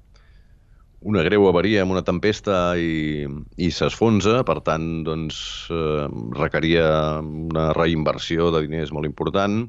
una 1.00 1.22
greu 1.24 1.46
avaria 1.48 1.82
amb 1.82 1.94
una 1.94 2.04
tempesta 2.04 2.74
i, 2.76 3.24
i 3.56 3.70
s'esfonsa, 3.72 4.42
per 4.44 4.58
tant, 4.66 4.88
doncs, 5.06 5.38
eh, 5.72 6.06
requeria 6.36 6.88
una 7.24 7.70
reinversió 7.76 8.50
de 8.52 8.66
diners 8.66 8.92
molt 8.92 9.08
important. 9.08 9.62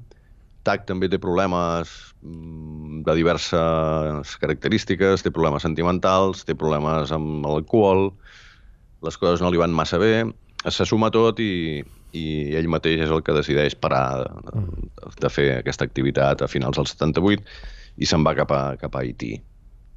TAC 0.67 0.83
també 0.89 1.07
té 1.09 1.17
problemes 1.21 1.93
mm, 2.21 3.01
de 3.07 3.15
diverses 3.17 4.35
característiques, 4.43 5.23
té 5.23 5.31
problemes 5.31 5.63
sentimentals, 5.65 6.43
té 6.45 6.55
problemes 6.57 7.13
amb 7.15 7.47
l'alcohol, 7.47 8.11
les 9.01 9.17
coses 9.17 9.41
no 9.41 9.49
li 9.49 9.61
van 9.61 9.73
massa 9.73 9.97
bé, 10.01 10.27
se 10.69 10.85
suma 10.85 11.09
tot 11.09 11.39
i, 11.41 11.81
i 12.13 12.25
ell 12.59 12.69
mateix 12.69 13.07
és 13.07 13.13
el 13.13 13.23
que 13.25 13.33
decideix 13.33 13.73
parar 13.79 14.27
de, 14.27 14.65
de 15.23 15.31
fer 15.31 15.47
aquesta 15.55 15.87
activitat 15.87 16.43
a 16.43 16.51
finals 16.51 16.77
del 16.77 16.91
78 16.91 17.41
i 17.97 18.07
se'n 18.07 18.27
va 18.27 18.35
cap 18.37 18.51
a, 18.53 18.61
cap 18.81 18.93
a 18.93 19.01
Haití. 19.01 19.39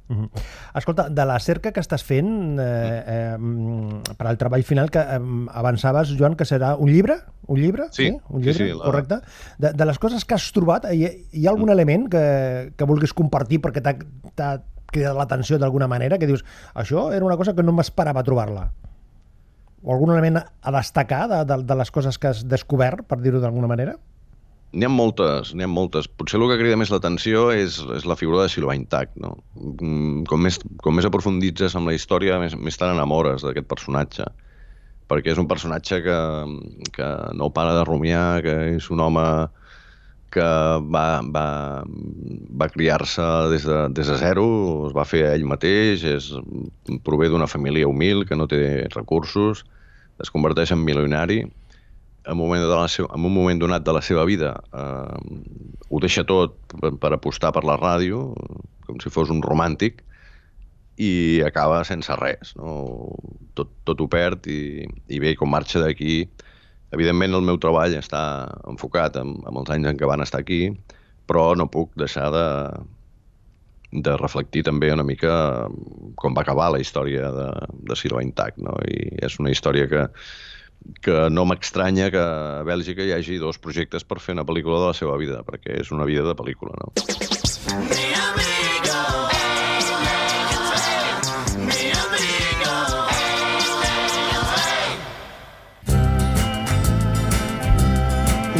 Mhm. 0.07 0.29
Escolta, 0.75 1.07
de 1.09 1.25
la 1.25 1.39
cerca 1.39 1.71
que 1.73 1.81
estàs 1.81 2.03
fent 2.05 2.59
eh, 2.59 3.03
eh, 3.07 3.37
mm, 3.39 4.15
per 4.19 4.27
al 4.29 4.37
treball 4.37 4.61
final 4.63 4.91
que 4.93 4.99
eh, 5.01 5.19
avançaves, 5.49 6.11
Joan, 6.19 6.35
que 6.37 6.45
serà 6.45 6.75
un 6.77 6.91
llibre? 6.93 7.15
Un 7.47 7.57
llibre? 7.59 7.87
Sí, 7.91 8.11
Un 8.29 8.43
sí, 8.43 8.51
llibre, 8.51 8.67
sí, 8.67 8.73
la- 8.77 8.85
correcte. 8.85 9.17
De, 9.57 9.73
de 9.73 9.85
les 9.89 9.97
coses 9.99 10.23
que 10.25 10.35
has 10.37 10.51
trobat, 10.53 10.85
hi, 10.93 11.07
hi 11.33 11.47
ha 11.47 11.51
algun 11.55 11.69
element 11.73 12.05
que, 12.13 12.23
que 12.77 12.85
vulguis 12.85 13.13
compartir 13.17 13.59
perquè 13.65 13.81
t'ha 13.81 13.95
t'ha 14.35 14.51
cridat 14.93 15.17
l'atenció 15.17 15.57
d'alguna 15.57 15.87
manera, 15.89 16.19
que 16.21 16.27
dius, 16.29 16.45
això 16.75 17.09
era 17.11 17.25
una 17.25 17.35
cosa 17.35 17.55
que 17.57 17.63
no 17.65 17.73
m'esperava 17.73 18.21
trobar-la? 18.23 18.69
O 19.81 19.91
algun 19.93 20.11
element 20.13 20.37
a 20.39 20.71
destacar 20.77 21.27
de, 21.29 21.41
de, 21.49 21.57
de 21.65 21.75
les 21.81 21.91
coses 21.91 22.17
que 22.21 22.27
has 22.29 22.45
descobert, 22.47 23.03
per 23.09 23.17
dir-ho 23.21 23.41
d'alguna 23.41 23.67
manera? 23.67 23.97
N'hi 24.75 24.85
ha 24.87 24.91
moltes, 24.91 25.53
n'hi 25.55 25.63
ha 25.63 25.71
moltes. 25.71 26.07
Potser 26.19 26.39
el 26.39 26.49
que 26.51 26.57
crida 26.59 26.77
més 26.79 26.91
l'atenció 26.91 27.47
és, 27.55 27.77
és 27.95 28.07
la 28.09 28.17
figura 28.19 28.43
de 28.43 28.51
Sylvain 28.51 28.83
Tac, 28.91 29.13
no? 29.23 29.37
Mm, 29.55 30.25
Com 30.27 30.43
més, 30.43 30.59
com 30.83 30.97
més 30.97 31.07
aprofunditzes 31.07 31.77
amb 31.79 31.87
la 31.89 31.95
història, 31.95 32.39
més, 32.41 32.57
més 32.59 32.79
t'enamores 32.81 33.45
d'aquest 33.45 33.69
personatge. 33.71 34.27
Perquè 35.07 35.31
és 35.31 35.39
un 35.39 35.47
personatge 35.47 36.01
que, 36.03 36.17
que 36.97 37.11
no 37.39 37.51
para 37.55 37.75
de 37.77 37.85
rumiar, 37.87 38.41
que 38.43 38.55
és 38.75 38.89
un 38.91 39.03
home 39.05 39.25
que 40.35 40.47
va, 40.91 41.05
va, 41.31 41.47
va 42.59 42.67
criar-se 42.73 43.25
des, 43.53 43.63
de, 43.69 43.77
des 43.95 44.09
de 44.11 44.17
zero, 44.19 44.45
es 44.89 44.95
va 44.97 45.05
fer 45.07 45.23
ell 45.29 45.45
mateix, 45.47 46.03
és, 46.09 46.31
prové 47.07 47.29
d'una 47.31 47.47
família 47.47 47.87
humil 47.87 48.25
que 48.27 48.35
no 48.35 48.49
té 48.51 48.59
recursos, 48.95 49.63
es 50.19 50.31
converteix 50.33 50.73
en 50.75 50.83
milionari, 50.83 51.45
en 52.25 52.33
un 52.33 52.41
moment, 52.41 52.61
de 52.61 52.73
la 52.73 52.87
seva, 52.89 53.09
en 53.13 53.25
un 53.25 53.33
moment 53.33 53.59
donat 53.61 53.85
de 53.85 53.93
la 53.93 54.01
seva 54.01 54.25
vida 54.25 54.55
eh, 54.73 55.17
ho 55.89 56.01
deixa 56.01 56.25
tot 56.25 56.57
per, 56.73 56.95
per 57.01 57.13
apostar 57.13 57.53
per 57.55 57.63
la 57.67 57.77
ràdio, 57.77 58.31
com 58.87 58.99
si 59.01 59.11
fos 59.13 59.31
un 59.33 59.43
romàntic, 59.45 60.01
i 60.97 61.41
acaba 61.45 61.83
sense 61.87 62.15
res. 62.19 62.55
No? 62.59 63.13
Tot, 63.57 63.71
tot 63.87 64.01
ho 64.01 64.07
perd 64.11 64.47
i, 64.51 64.85
i 64.85 65.21
bé, 65.21 65.35
com 65.39 65.51
marxa 65.51 65.83
d'aquí, 65.83 66.23
evidentment 66.95 67.35
el 67.35 67.45
meu 67.45 67.59
treball 67.61 67.97
està 67.99 68.23
enfocat 68.69 69.19
en, 69.19 69.35
en 69.43 69.61
els 69.61 69.71
anys 69.75 69.91
en 69.91 69.99
què 69.99 70.09
van 70.09 70.23
estar 70.23 70.41
aquí, 70.41 70.69
però 71.27 71.53
no 71.57 71.69
puc 71.71 71.91
deixar 71.99 72.29
de, 72.33 72.47
de 74.05 74.17
reflectir 74.21 74.63
també 74.67 74.91
una 74.93 75.05
mica 75.07 75.35
com 76.21 76.35
va 76.37 76.45
acabar 76.45 76.71
la 76.73 76.81
història 76.81 77.31
de, 77.33 77.47
de 77.89 77.97
Sylvain 77.99 78.31
Tac, 78.37 78.59
no? 78.61 78.77
I 78.87 79.25
és 79.25 79.39
una 79.41 79.51
història 79.51 79.89
que, 79.91 80.05
que 81.01 81.29
no 81.33 81.45
m'estranya 81.49 82.09
que 82.13 82.21
a 82.21 82.63
Bèlgica 82.67 83.05
hi 83.05 83.13
hagi 83.15 83.39
dos 83.41 83.61
projectes 83.61 84.05
per 84.07 84.19
fer 84.23 84.37
una 84.37 84.45
pel·lícula 84.47 84.81
de 84.83 84.91
la 84.93 84.97
seva 84.97 85.17
vida, 85.21 85.43
perquè 85.47 85.79
és 85.81 85.91
una 85.95 86.07
vida 86.09 86.25
de 86.27 86.37
pel·lícula, 86.37 86.77
no? 86.81 88.14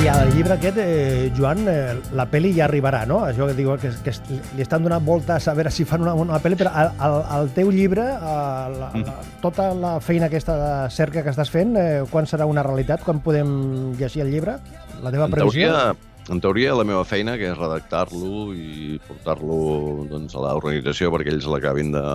I 0.05 0.07
al 0.07 0.27
llibre 0.35 0.53
aquest, 0.53 0.77
eh, 0.77 1.31
Joan, 1.33 1.63
eh, 1.65 1.95
la 2.13 2.27
pel·li 2.29 2.51
ja 2.53 2.67
arribarà, 2.67 2.99
no? 3.09 3.23
Això 3.25 3.47
que 3.49 3.55
diu 3.57 3.71
que, 3.81 3.89
que 4.05 4.11
li 4.53 4.61
estan 4.61 4.83
donant 4.85 5.01
voltes 5.01 5.47
a 5.49 5.55
veure 5.57 5.71
si 5.73 5.81
fan 5.89 6.03
una, 6.05 6.13
una 6.13 6.37
pel·li, 6.43 6.59
però 6.59 6.69
al, 6.77 6.91
al, 7.01 7.15
al 7.39 7.49
teu 7.55 7.71
llibre, 7.73 8.05
eh, 8.13 8.35
la, 8.75 8.91
la, 8.93 9.15
tota 9.41 9.71
la 9.73 9.95
feina 10.05 10.29
aquesta 10.29 10.59
de 10.61 10.69
cerca 10.93 11.25
que 11.25 11.33
estàs 11.33 11.49
fent, 11.49 11.73
eh, 11.81 12.03
quan 12.11 12.29
serà 12.29 12.45
una 12.45 12.61
realitat? 12.61 13.01
Quan 13.01 13.23
podem 13.25 13.49
llegir 13.97 14.21
el 14.27 14.29
llibre? 14.35 14.59
La 15.01 15.09
teva 15.09 15.25
En 15.25 15.33
previsió? 15.39 15.73
teoria, 15.73 16.13
en 16.29 16.45
teoria, 16.45 16.77
la 16.77 16.85
meva 16.85 17.01
feina, 17.09 17.33
que 17.41 17.49
és 17.55 17.57
redactar-lo 17.57 18.51
i 18.53 19.01
portar-lo 19.09 19.61
doncs, 20.13 20.37
a 20.37 20.45
l'organització 20.45 21.09
perquè 21.17 21.33
ells 21.33 21.49
l'acabin 21.49 21.95
de, 21.97 22.09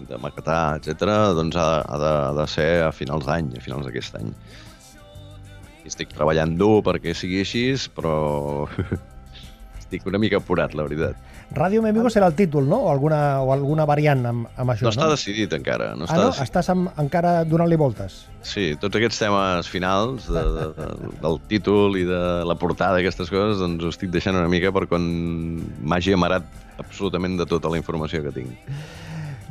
en 0.00 0.08
de 0.08 0.24
maquetar, 0.24 0.78
etc., 0.80 1.04
doncs 1.36 1.60
ha, 1.60 1.72
ha, 1.84 2.00
de, 2.00 2.18
ha 2.30 2.36
de 2.40 2.48
ser 2.56 2.70
a 2.88 2.94
finals 2.96 3.28
d'any, 3.28 3.58
a 3.60 3.68
finals 3.68 3.84
d'aquest 3.84 4.22
any. 4.24 4.32
I 5.86 5.92
estic 5.92 6.10
treballant 6.10 6.56
dur 6.58 6.80
perquè 6.82 7.14
sigui 7.14 7.44
així, 7.44 7.68
però 7.94 8.16
estic 9.80 10.06
una 10.10 10.18
mica 10.18 10.40
apurat, 10.40 10.74
la 10.74 10.82
veritat. 10.82 11.20
Ràdio 11.54 11.78
Amigo 11.86 12.10
serà 12.10 12.26
el 12.26 12.34
títol, 12.34 12.66
no? 12.66 12.80
O 12.88 12.90
alguna, 12.90 13.40
o 13.46 13.52
alguna 13.54 13.84
variant 13.86 14.24
amb, 14.26 14.48
amb 14.58 14.72
això, 14.74 14.88
No 14.88 14.90
no? 14.90 14.96
està 14.96 15.06
decidit 15.12 15.54
encara. 15.54 15.92
No 15.94 16.08
ah, 16.08 16.10
està 16.10 16.18
no? 16.18 16.26
decidit. 16.32 16.48
Estàs 16.48 16.70
amb, 16.74 16.90
encara 16.98 17.36
donant-li 17.46 17.78
voltes? 17.78 18.18
Sí, 18.42 18.72
tots 18.82 18.98
aquests 18.98 19.22
temes 19.22 19.70
finals 19.70 20.26
de, 20.26 20.42
de, 20.58 20.66
de, 20.74 21.14
del 21.22 21.38
títol 21.52 22.00
i 22.00 22.02
de 22.08 22.22
la 22.50 22.58
portada, 22.58 22.98
aquestes 22.98 23.30
coses, 23.30 23.62
doncs 23.62 23.86
ho 23.86 23.94
estic 23.94 24.10
deixant 24.10 24.34
una 24.34 24.50
mica 24.50 24.74
per 24.74 24.88
quan 24.90 25.06
m'hagi 25.86 26.18
amarat 26.18 26.50
absolutament 26.82 27.38
de 27.38 27.46
tota 27.46 27.70
la 27.70 27.78
informació 27.78 28.26
que 28.26 28.34
tinc. 28.34 28.74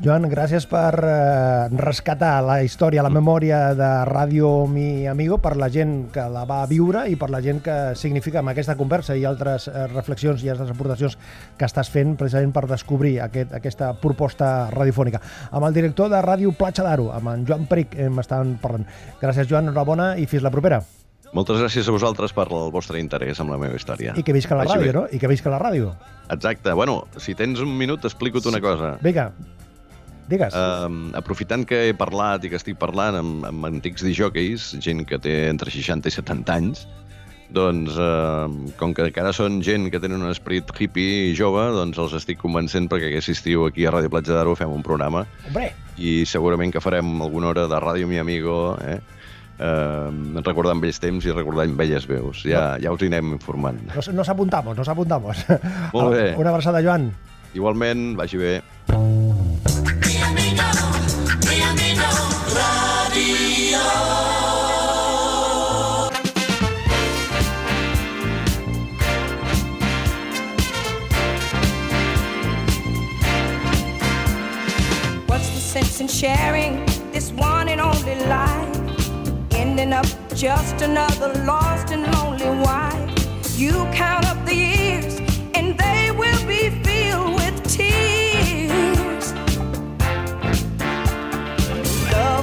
Joan, 0.03 0.25
gràcies 0.27 0.65
per 0.67 0.91
eh, 1.07 1.69
rescatar 1.79 2.41
la 2.43 2.57
història, 2.65 3.03
la 3.05 3.09
memòria 3.13 3.71
de 3.77 3.87
Ràdio 4.09 4.49
Mi 4.67 5.07
Amigo 5.07 5.37
per 5.39 5.53
la 5.55 5.69
gent 5.71 6.09
que 6.11 6.25
la 6.29 6.43
va 6.45 6.65
viure 6.67 7.05
i 7.07 7.15
per 7.15 7.29
la 7.31 7.39
gent 7.41 7.61
que 7.63 7.77
significa 7.95 8.41
amb 8.41 8.51
aquesta 8.51 8.75
conversa 8.75 9.15
i 9.15 9.23
altres 9.25 9.69
eh, 9.71 9.85
reflexions 9.93 10.43
i 10.43 10.51
altres 10.51 10.73
aportacions 10.75 11.15
que 11.55 11.69
estàs 11.69 11.89
fent 11.93 12.17
precisament 12.19 12.51
per 12.53 12.65
descobrir 12.67 13.15
aquest, 13.23 13.55
aquesta 13.55 13.93
proposta 14.01 14.67
radiofònica. 14.75 15.23
Amb 15.55 15.69
el 15.69 15.79
director 15.79 16.11
de 16.11 16.19
Ràdio 16.27 16.51
Platja 16.59 16.83
d'Aro, 16.83 17.07
amb 17.15 17.31
en 17.31 17.47
Joan 17.47 17.65
Peric, 17.71 17.95
hem 17.95 18.19
estat 18.19 18.51
parlant. 18.61 18.85
Gràcies, 19.23 19.47
Joan, 19.47 19.71
enhorabona 19.71 20.11
i 20.19 20.27
fins 20.27 20.43
la 20.43 20.51
propera. 20.51 20.83
Moltes 21.33 21.57
gràcies 21.63 21.87
a 21.87 21.95
vosaltres 21.95 22.35
per 22.35 22.49
el 22.51 22.69
vostre 22.71 22.99
interès 22.99 23.39
amb 23.39 23.55
la 23.55 23.63
meva 23.63 23.79
història. 23.79 24.13
I 24.19 24.23
que 24.27 24.35
visca 24.35 24.59
la 24.59 24.67
Vagi 24.67 24.77
ràdio, 24.77 24.91
bé. 24.91 24.99
no? 24.99 25.07
I 25.11 25.23
que 25.23 25.31
visca 25.31 25.49
la 25.49 25.59
ràdio. 25.59 25.95
Exacte. 26.29 26.75
Bueno, 26.75 27.05
si 27.15 27.33
tens 27.35 27.63
un 27.63 27.71
minut, 27.79 28.03
t'explico-te 28.03 28.51
una 28.51 28.61
cosa. 28.63 28.97
Vinga, 29.03 29.31
digues. 30.29 30.55
Um, 30.57 31.09
aprofitant 31.17 31.65
que 31.69 31.89
he 31.89 31.95
parlat 31.97 32.45
i 32.45 32.51
que 32.51 32.59
estic 32.59 32.77
parlant 32.81 33.19
amb, 33.19 33.47
amb 33.49 33.69
antics 33.69 34.05
dijòqueis, 34.05 34.73
gent 34.83 35.05
que 35.09 35.19
té 35.21 35.45
entre 35.49 35.73
60 35.73 36.09
i 36.09 36.15
70 36.15 36.55
anys, 36.55 36.85
doncs, 37.55 37.93
uh, 38.01 38.49
com 38.79 38.93
que 38.95 39.05
encara 39.05 39.31
són 39.35 39.59
gent 39.65 39.89
que 39.93 40.01
tenen 40.01 40.23
un 40.23 40.31
esperit 40.31 40.71
hippie 40.79 41.29
i 41.29 41.35
jove, 41.37 41.67
doncs 41.75 41.99
els 42.01 42.15
estic 42.17 42.39
convencent 42.41 42.89
perquè 42.91 43.11
aquest 43.11 43.35
estiu 43.35 43.67
aquí 43.67 43.85
a 43.85 43.93
Ràdio 43.93 44.11
Platja 44.13 44.33
d'Aro 44.35 44.55
fem 44.57 44.71
un 44.73 44.83
programa 44.85 45.25
Hombre, 45.47 45.69
i 46.01 46.23
segurament 46.27 46.73
que 46.73 46.81
farem 46.83 47.21
alguna 47.21 47.53
hora 47.53 47.67
de 47.71 47.81
Ràdio 47.81 48.09
Mi 48.09 48.19
Amigo, 48.21 48.75
eh? 48.81 48.99
Uh, 49.55 50.41
recordant 50.43 50.81
vells 50.83 50.97
temps 50.99 51.23
i 51.23 51.31
recordant 51.31 51.77
velles 51.79 52.03
veus. 52.09 52.41
Ja, 52.43 52.73
ja 52.81 52.91
us 52.91 53.05
hi 53.05 53.07
anem 53.07 53.37
informant. 53.37 53.79
nos, 53.93 54.09
nos 54.11 54.33
apuntamos, 54.33 54.75
nos 54.75 54.89
apuntamos. 54.91 55.45
Molt 55.93 56.11
bé. 56.17 56.25
Una 56.35 56.51
abraçada, 56.51 56.83
Joan. 56.83 57.13
Igualment, 57.55 58.17
vagi 58.19 58.41
bé. 58.41 58.57
What's 58.89 59.24
the 75.55 75.61
sense 75.61 76.01
in 76.01 76.07
sharing 76.07 76.85
this 77.11 77.31
one 77.31 77.69
and 77.69 77.79
only 77.79 78.15
life? 78.25 78.75
Ending 79.53 79.93
up 79.93 80.05
just 80.33 80.81
another 80.81 81.33
lost 81.45 81.91
and 81.91 82.03
lonely 82.13 82.49
wife. 82.63 83.11
You 83.57 83.85
count 83.93 84.25
up 84.25 84.45
the 84.45 84.55
years, 84.55 84.74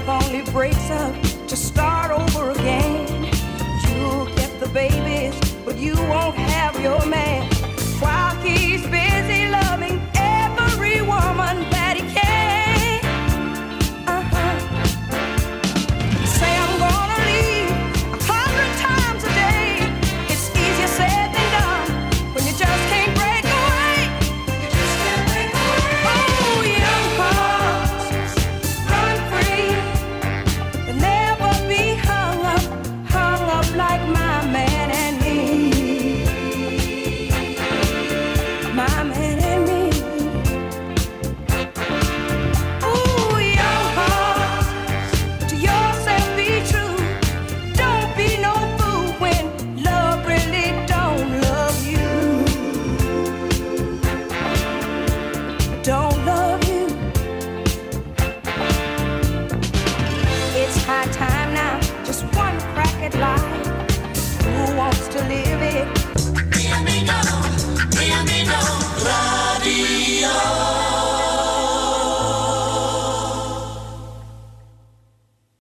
Love 0.07 0.25
only 0.25 0.43
breaks 0.51 0.91
up 0.91 1.15
to 1.47 1.57
start 1.57 2.11
over 2.11 2.51
again. 2.51 3.07
You'll 3.89 4.27
get 4.35 4.59
the 4.59 4.69
babies, 4.69 5.39
but 5.65 5.77
you 5.79 5.95
won't 5.95 6.35
have 6.35 6.81
your 6.81 7.05
man. 7.07 7.42